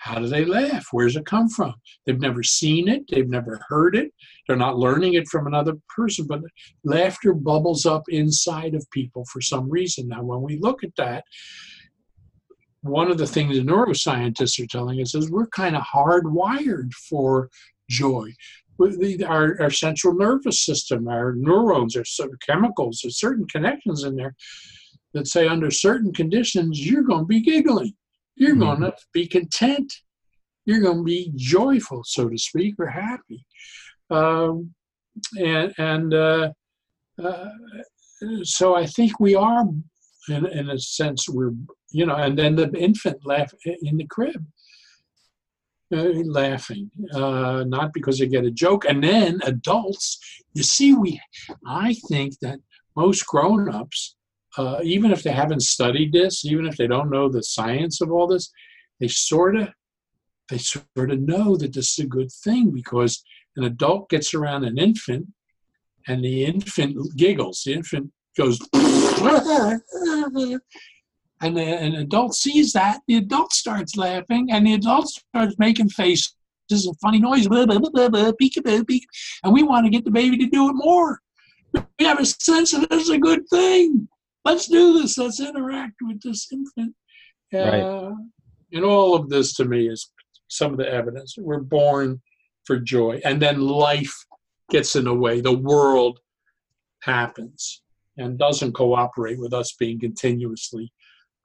[0.08, 0.88] how do they laugh?
[0.92, 1.74] Where does it come from?
[2.06, 4.14] They've never seen it, they've never heard it,
[4.48, 6.42] they're not learning it from another person, but
[6.84, 10.08] laughter bubbles up inside of people for some reason.
[10.08, 11.24] Now, when we look at that,
[12.82, 17.50] one of the things the neuroscientists are telling us is we're kind of hardwired for
[17.90, 18.32] joy.
[18.80, 22.04] Our, our central nervous system, our neurons, our
[22.46, 24.36] chemicals, there's certain connections in there
[25.14, 27.94] that say under certain conditions you're going to be giggling
[28.38, 28.82] you're mm-hmm.
[28.82, 29.92] going to be content.
[30.66, 33.46] You're going to be joyful, so to speak, or happy.
[34.10, 34.74] Um,
[35.38, 36.52] and and uh,
[37.22, 37.50] uh,
[38.44, 39.64] so I think we are,
[40.30, 41.54] in, in a sense, we're,
[41.92, 44.46] you know, and then the infant laugh in the crib.
[45.90, 48.84] Uh, laughing, uh, not because they get a joke.
[48.84, 50.20] And then adults,
[50.54, 51.22] you see, we,
[51.66, 52.60] I think that
[52.98, 54.18] most grown-ups
[54.58, 58.12] uh, even if they haven't studied this, even if they don't know the science of
[58.12, 58.52] all this,
[59.00, 59.70] they sort of
[60.50, 63.22] they sort of know that this is a good thing because
[63.58, 65.28] an adult gets around an infant
[66.08, 67.64] and the infant giggles.
[67.66, 68.58] The infant goes,
[71.42, 73.02] and an adult sees that.
[73.08, 76.34] The adult starts laughing, and the adult starts making faces
[76.70, 77.70] and funny noises, and
[79.54, 81.20] we want to get the baby to do it more.
[82.00, 84.08] We have a sense that this is a good thing
[84.48, 85.18] let's do this.
[85.18, 86.96] Let's interact with this infant.
[87.54, 88.14] Uh, right.
[88.72, 90.12] And all of this to me is
[90.48, 91.36] some of the evidence.
[91.38, 92.22] We're born
[92.66, 93.22] for joy.
[93.24, 94.14] And then life
[94.70, 95.42] gets in the way.
[95.42, 96.20] The world
[97.02, 97.82] happens
[98.18, 100.92] and doesn't cooperate with us being continuously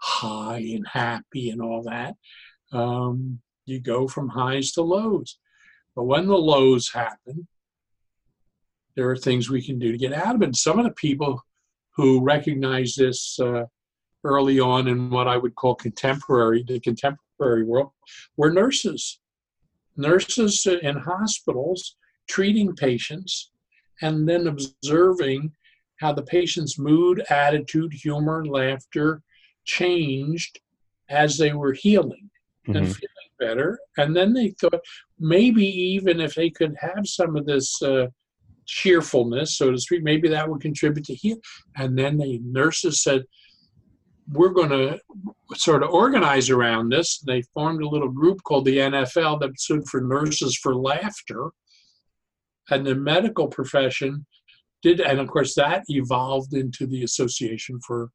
[0.03, 2.17] high and happy and all that.
[2.73, 5.39] Um, you go from highs to lows.
[5.95, 7.47] But when the lows happen,
[8.97, 10.47] there are things we can do to get out of it.
[10.47, 11.41] And Some of the people
[11.97, 13.65] who recognize this uh,
[14.25, 17.91] early on in what I would call contemporary, the contemporary world,
[18.37, 19.21] were nurses.
[19.97, 21.97] Nurses in hospitals
[22.29, 23.51] treating patients
[24.01, 25.53] and then observing
[26.01, 29.23] how the patient's mood, attitude, humor, laughter
[29.65, 30.61] changed
[31.09, 32.31] as they were healing
[32.67, 32.95] and Mhm.
[32.95, 33.79] feeling better.
[33.97, 34.81] And then they thought
[35.19, 38.09] maybe even if they could have some of this uh,
[38.67, 41.39] cheerfulness, so to speak, maybe that would contribute to heal.
[41.77, 43.25] And then the nurses said,
[44.29, 45.01] we're going to
[45.55, 47.19] sort of organize around this.
[47.19, 51.51] They formed a little group called the NFL that stood for Nurses for Laughter.
[52.71, 54.25] And the medical profession
[54.83, 58.11] did, and of course, that evolved into the Association for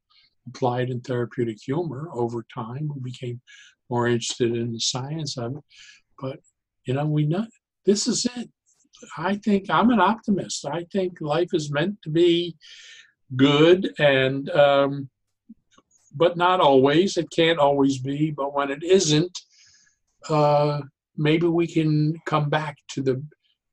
[0.48, 2.90] Applied and Therapeutic Humor over time.
[2.94, 3.42] We became
[3.90, 5.64] more interested in the science of it.
[6.20, 6.40] But,
[6.86, 7.46] you know, we know
[7.86, 8.50] this is it.
[9.18, 10.66] I think I'm an optimist.
[10.66, 12.56] I think life is meant to be
[13.36, 15.10] good and, um,
[16.16, 17.18] but not always.
[17.18, 18.32] It can't always be.
[18.32, 19.38] But when it isn't,
[20.30, 20.82] uh,
[21.16, 23.24] maybe we can come back to the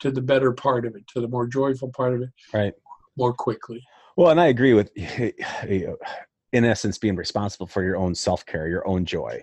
[0.00, 2.74] to the better part of it, to the more joyful part of it, Right.
[3.16, 3.82] more quickly.
[4.16, 4.90] Well, and I agree with,
[6.54, 9.42] in essence, being responsible for your own self care, your own joy.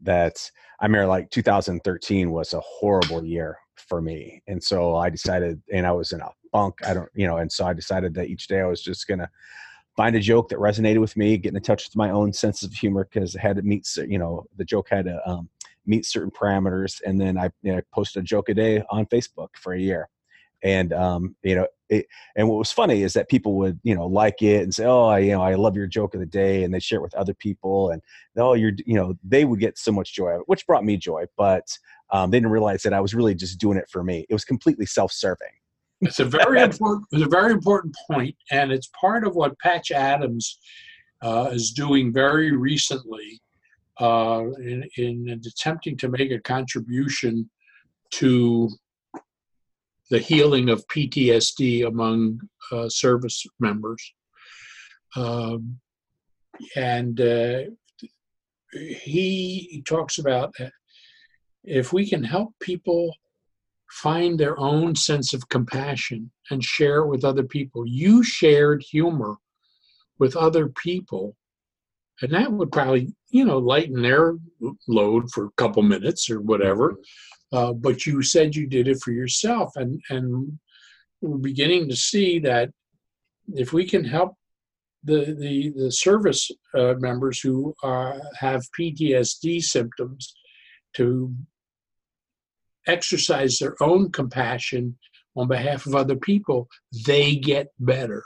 [0.00, 0.50] That
[0.80, 5.86] I mean, like 2013 was a horrible year for me, and so I decided, and
[5.86, 6.76] I was in a funk.
[6.86, 9.28] I don't, you know, and so I decided that each day I was just gonna
[9.96, 12.72] find a joke that resonated with me, get in touch with my own sense of
[12.72, 15.48] humor because it had to meet, you know, the joke had to um,
[15.84, 19.48] meet certain parameters, and then I you know, posted a joke a day on Facebook
[19.56, 20.08] for a year,
[20.62, 24.06] and um, you know, it, and what was funny is that people would you know
[24.06, 26.64] like it and say, oh, I, you know, I love your joke of the day,
[26.64, 28.02] and they share it with other people, and
[28.36, 30.96] oh, you're, you know, they would get so much joy, of it, which brought me
[30.96, 31.66] joy, but
[32.10, 34.26] um, they didn't realize that I was really just doing it for me.
[34.28, 35.48] It was completely self-serving.
[36.00, 37.06] It's a very important.
[37.12, 40.58] It's a very important point, and it's part of what Patch Adams
[41.22, 43.40] uh, is doing very recently
[44.00, 47.48] uh, in, in attempting to make a contribution
[48.12, 48.70] to
[50.12, 52.38] the healing of PTSD among
[52.70, 54.12] uh, service members.
[55.16, 55.80] Um,
[56.76, 57.62] and uh,
[58.72, 60.54] he talks about
[61.64, 63.16] if we can help people
[63.90, 67.86] find their own sense of compassion and share it with other people.
[67.86, 69.36] You shared humor
[70.18, 71.36] with other people,
[72.20, 74.36] and that would probably, you know, lighten their
[74.86, 76.96] load for a couple minutes or whatever.
[77.52, 80.58] Uh, but you said you did it for yourself, and and
[81.20, 82.70] we're beginning to see that
[83.54, 84.34] if we can help
[85.04, 90.34] the the the service uh, members who uh, have PTSD symptoms
[90.94, 91.34] to
[92.86, 94.96] exercise their own compassion
[95.36, 96.68] on behalf of other people,
[97.06, 98.22] they get better.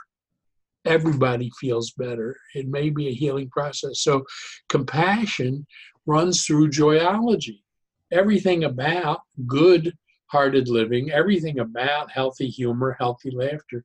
[0.84, 2.36] Everybody feels better.
[2.54, 4.00] It may be a healing process.
[4.00, 4.24] So,
[4.68, 5.66] compassion
[6.06, 7.60] runs through joyology.
[8.12, 9.96] Everything about good
[10.28, 13.84] hearted living, everything about healthy humor, healthy laughter,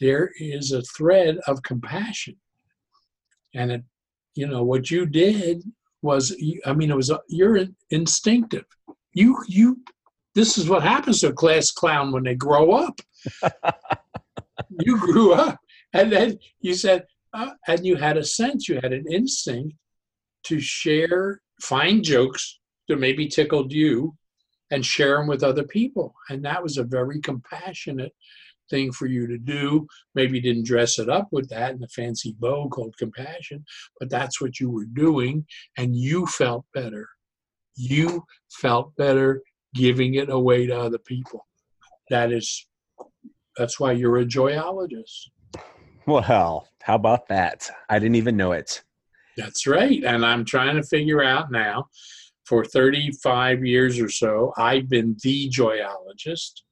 [0.00, 2.36] there is a thread of compassion.
[3.54, 3.82] And it,
[4.34, 5.62] you know, what you did
[6.02, 6.36] was,
[6.66, 8.64] I mean, it was, you're instinctive.
[9.14, 9.80] You, you
[10.34, 13.00] this is what happens to a class clown when they grow up.
[14.68, 15.58] you grew up,
[15.94, 19.74] and then you said, uh, and you had a sense, you had an instinct
[20.44, 22.58] to share, find jokes
[22.88, 24.16] that maybe tickled you,
[24.70, 26.12] and share them with other people.
[26.28, 28.12] And that was a very compassionate
[28.68, 29.86] thing for you to do.
[30.16, 33.64] Maybe you didn't dress it up with that in a fancy bow called compassion,
[34.00, 35.46] but that's what you were doing,
[35.78, 37.08] and you felt better.
[37.76, 39.42] You felt better
[39.74, 41.46] giving it away to other people.
[42.10, 42.66] That is,
[43.56, 45.28] that's why you're a joyologist.
[46.06, 47.70] Well, how about that?
[47.88, 48.82] I didn't even know it.
[49.36, 50.02] That's right.
[50.02, 51.88] And I'm trying to figure out now
[52.46, 56.62] for 35 years or so, I've been the joyologist.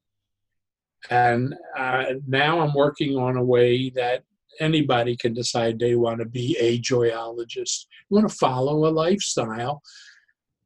[1.10, 4.22] And uh, now I'm working on a way that
[4.60, 7.86] anybody can decide they want to be a joyologist.
[8.08, 9.82] You want to follow a lifestyle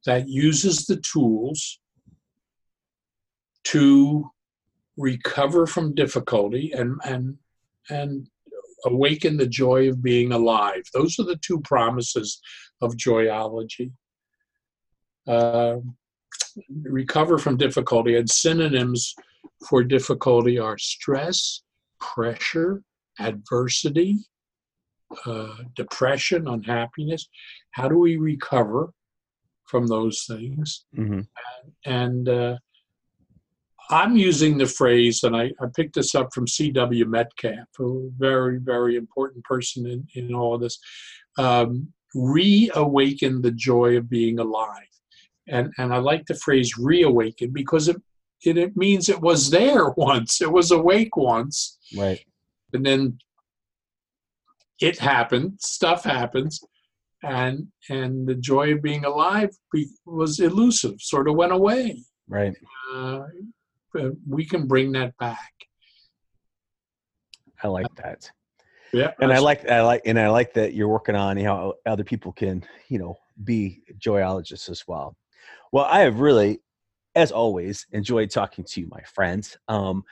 [0.04, 1.80] that uses the tools
[3.64, 4.30] to
[4.96, 7.36] recover from difficulty and and
[7.90, 8.28] and
[8.84, 10.82] awaken the joy of being alive.
[10.94, 12.40] Those are the two promises
[12.80, 13.92] of joyology.
[15.28, 15.76] Uh,
[16.82, 19.14] recover from difficulty and synonyms
[19.68, 21.62] for difficulty are stress,
[22.00, 22.82] pressure,
[23.18, 24.18] adversity,
[25.26, 27.28] uh, depression, unhappiness.
[27.72, 28.90] How do we recover
[29.64, 30.84] from those things?
[30.96, 31.20] Mm-hmm.
[31.84, 32.56] And uh,
[33.90, 37.06] I'm using the phrase, and I, I picked this up from C.W.
[37.06, 40.78] Metcalf, a very, very important person in, in all of this.
[41.38, 44.87] Um, reawaken the joy of being alive.
[45.48, 47.96] And, and I like the phrase reawaken because it,
[48.44, 51.78] it, it means it was there once, it was awake once.
[51.96, 52.20] Right.
[52.72, 53.18] And then
[54.80, 56.60] it happened, stuff happens,
[57.22, 62.04] and and the joy of being alive be, was elusive, sort of went away.
[62.28, 62.54] Right.
[62.94, 63.22] Uh,
[64.28, 65.52] we can bring that back.
[67.62, 68.30] I like that.
[68.92, 72.04] Yeah, and I like I like and I like that you're working on how other
[72.04, 75.16] people can you know be joyologists as well.
[75.72, 76.60] Well, I have really,
[77.14, 79.56] as always, enjoyed talking to you, my friends.
[79.68, 80.04] Um,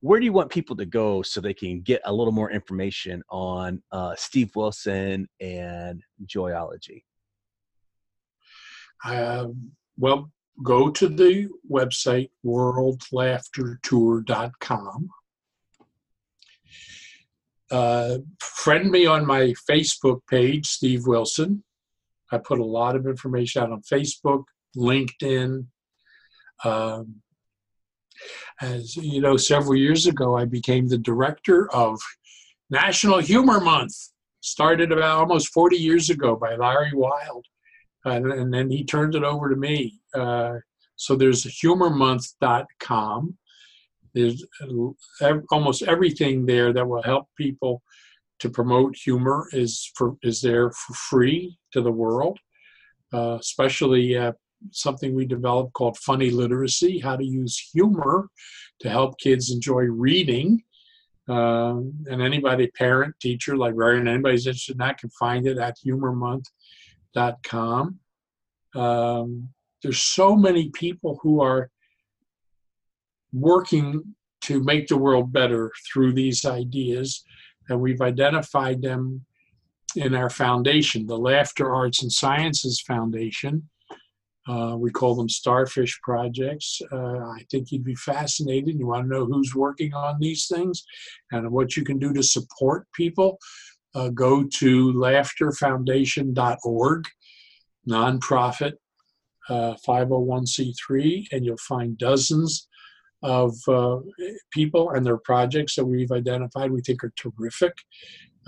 [0.00, 3.22] where do you want people to go so they can get a little more information
[3.28, 7.02] on uh, Steve Wilson and joyology?
[9.04, 10.30] Um, well,
[10.62, 15.08] go to the website worldlaughtertour.com.
[17.70, 21.62] Uh, friend me on my Facebook page, Steve Wilson.
[22.30, 24.44] I put a lot of information out on Facebook,
[24.78, 25.66] LinkedIn.
[26.64, 27.16] Um,
[28.60, 32.00] as you know, several years ago, I became the director of
[32.70, 33.94] National Humor Month.
[34.40, 37.44] Started about almost 40 years ago by Larry Wilde,
[38.04, 40.00] and, and then he turned it over to me.
[40.14, 40.54] Uh,
[40.96, 43.36] so there's humormonth.com.
[44.14, 44.44] There's
[45.50, 47.82] almost everything there that will help people
[48.40, 52.38] to promote humor is for is there for free to the world,
[53.12, 54.32] uh, especially uh,
[54.70, 58.28] something we developed called funny literacy, how to use humor
[58.80, 60.62] to help kids enjoy reading.
[61.28, 67.98] Um, and anybody, parent, teacher, librarian, anybody's interested in that can find it at humormonth.com.
[68.74, 69.48] Um,
[69.82, 71.70] there's so many people who are
[73.32, 77.24] working to make the world better through these ideas,
[77.68, 79.24] and we've identified them
[79.96, 83.68] in our foundation, the Laughter Arts and Sciences Foundation.
[84.48, 86.80] Uh, we call them starfish projects.
[86.90, 88.78] Uh, I think you'd be fascinated.
[88.78, 90.82] You want to know who's working on these things
[91.30, 93.38] and what you can do to support people.
[93.94, 97.04] Uh, go to laughterfoundation.org,
[97.88, 98.72] nonprofit,
[99.50, 102.68] 501c3, uh, and you'll find dozens
[103.22, 103.98] of uh,
[104.52, 107.74] people and their projects that we've identified we think are terrific.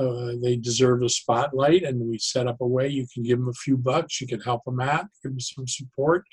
[0.01, 3.49] Uh, they deserve a spotlight, and we set up a way you can give them
[3.49, 6.25] a few bucks, you can help them out, give them some support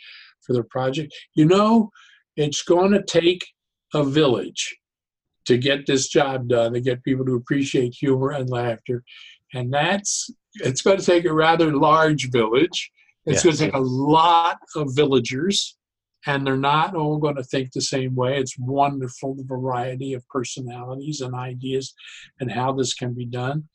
[0.41, 1.13] for their project.
[1.35, 1.91] You know,
[2.37, 3.45] it's going to take
[3.93, 4.77] a village
[5.45, 9.03] to get this job done, to get people to appreciate humor and laughter.
[9.53, 12.91] And that's, it's going to take a rather large village.
[13.25, 15.76] It's going to take a lot of villagers
[16.27, 18.37] and they're not all going to think the same way.
[18.37, 21.93] It's wonderful the variety of personalities and ideas
[22.39, 23.69] and how this can be done.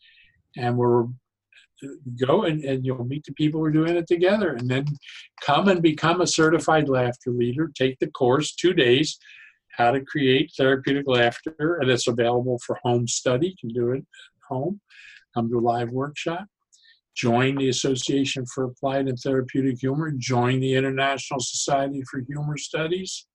[0.57, 1.89] And we're uh,
[2.27, 4.85] go and, and you'll meet the people who are doing it together and then
[5.41, 7.73] come and become a certified laughter leader.
[7.75, 9.19] Take the course, two days,
[9.73, 13.49] how to create therapeutic laughter, and it's available for home study.
[13.49, 14.05] You can do it at
[14.49, 14.81] home.
[15.35, 16.47] Come to a live workshop
[17.15, 23.27] join the Association for Applied and Therapeutic Humor, join the International Society for Humor Studies.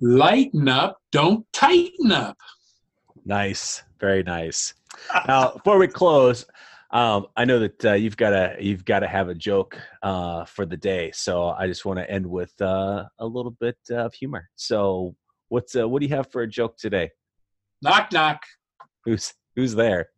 [0.00, 2.36] Lighten up, don't tighten up.
[3.24, 4.74] Nice, very nice.
[5.26, 6.46] Now, before we close,
[6.90, 10.44] um, I know that uh, you've got to you've got to have a joke uh,
[10.44, 14.14] for the day, so I just want to end with uh, a little bit of
[14.14, 14.48] humor.
[14.54, 15.14] So,
[15.48, 17.10] what's uh, what do you have for a joke today?
[17.82, 18.42] Knock knock.
[19.04, 20.10] Who's who's there?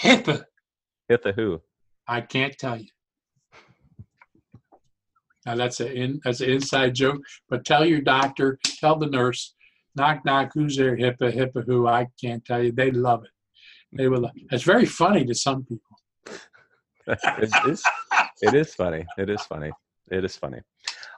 [0.00, 0.44] HIPAA.
[1.08, 1.60] Hit the who?
[2.08, 2.88] I can't tell you.
[5.46, 7.20] Now that's an in, that's an inside joke.
[7.48, 9.54] But tell your doctor, tell the nurse,
[9.94, 10.96] knock knock, who's there?
[10.96, 11.86] HIPAA, HIPAA, who?
[11.86, 12.72] I can't tell you.
[12.72, 13.30] They love it.
[13.96, 14.22] They will.
[14.22, 15.98] Love, it's very funny to some people.
[17.06, 17.82] it, is,
[18.40, 19.04] it is funny.
[19.18, 19.70] It is funny.
[20.10, 20.60] It is funny.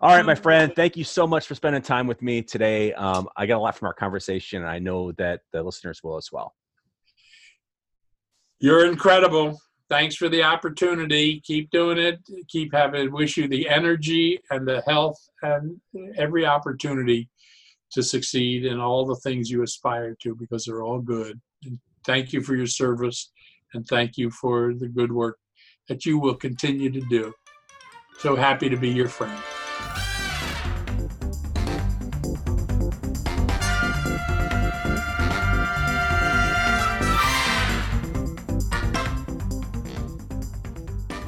[0.03, 0.73] All right, my friend.
[0.75, 2.93] Thank you so much for spending time with me today.
[2.95, 6.17] Um, I got a lot from our conversation, and I know that the listeners will
[6.17, 6.55] as well.
[8.59, 9.59] You're incredible
[9.89, 11.41] thanks for the opportunity.
[11.41, 12.21] Keep doing it.
[12.49, 13.13] Keep having.
[13.13, 15.81] Wish you the energy and the health and
[16.17, 17.29] every opportunity
[17.93, 21.41] to succeed in all the things you aspire to because they're all good.
[21.65, 23.31] And thank you for your service
[23.75, 25.39] and thank you for the good work
[25.89, 27.33] that you will continue to do.
[28.19, 29.41] So happy to be your friend.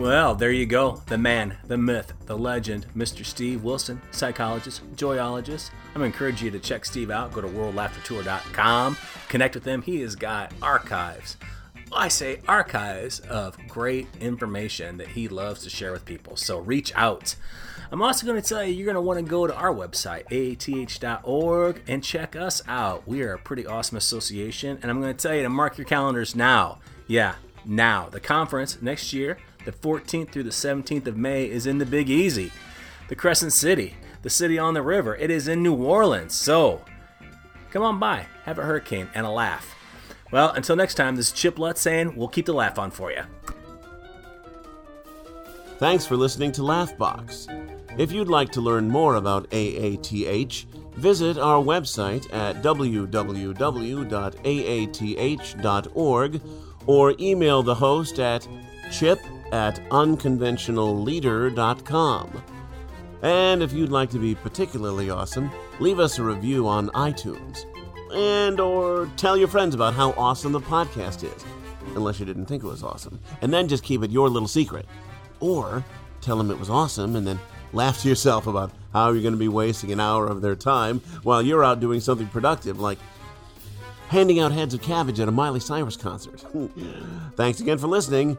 [0.09, 1.03] Well, there you go.
[1.05, 3.27] The man, the myth, the legend, Mr.
[3.27, 5.69] Steve Wilson, psychologist, joyologist.
[5.95, 7.31] I'm encourage you to check Steve out.
[7.31, 8.97] Go to worldlaughtertour.com.
[9.29, 9.83] Connect with him.
[9.83, 11.37] He has got archives.
[11.93, 16.37] I say archives of great information that he loves to share with people.
[16.37, 17.35] So reach out.
[17.93, 20.27] I'm also going to tell you, you're going to want to go to our website,
[20.31, 23.07] aath.org, and check us out.
[23.07, 25.85] We are a pretty awesome association, and I'm going to tell you to mark your
[25.85, 26.79] calendars now.
[27.07, 27.35] Yeah,
[27.67, 28.09] now.
[28.09, 29.37] The conference next year,
[29.69, 32.51] the 14th through the 17th of May, is in the Big Easy,
[33.09, 33.93] the Crescent City,
[34.23, 35.15] the city on the river.
[35.17, 36.35] It is in New Orleans.
[36.35, 36.81] So
[37.71, 39.75] come on by, have a hurricane and a laugh.
[40.31, 43.13] Well, until next time, this is Chip Lutz saying we'll keep the laugh on for
[43.13, 43.25] you.
[45.77, 48.01] Thanks for listening to Laughbox.
[48.01, 50.65] If you'd like to learn more about AATH,
[50.95, 53.21] visit our website at www.aath.org
[56.87, 58.49] or email the host at
[58.91, 59.21] chip
[59.53, 62.43] at unconventionalleader.com.
[63.23, 67.65] And if you'd like to be particularly awesome, leave us a review on iTunes.
[68.15, 71.45] And or tell your friends about how awesome the podcast is,
[71.95, 73.19] unless you didn't think it was awesome.
[73.43, 74.87] And then just keep it your little secret.
[75.41, 75.85] Or
[76.21, 77.39] tell them it was awesome and then
[77.73, 81.01] laugh to yourself about how you're going to be wasting an hour of their time
[81.23, 82.99] while you're out doing something productive like
[84.09, 86.45] handing out heads of cabbage at a Miley Cyrus concert.
[87.37, 88.39] Thanks again for listening,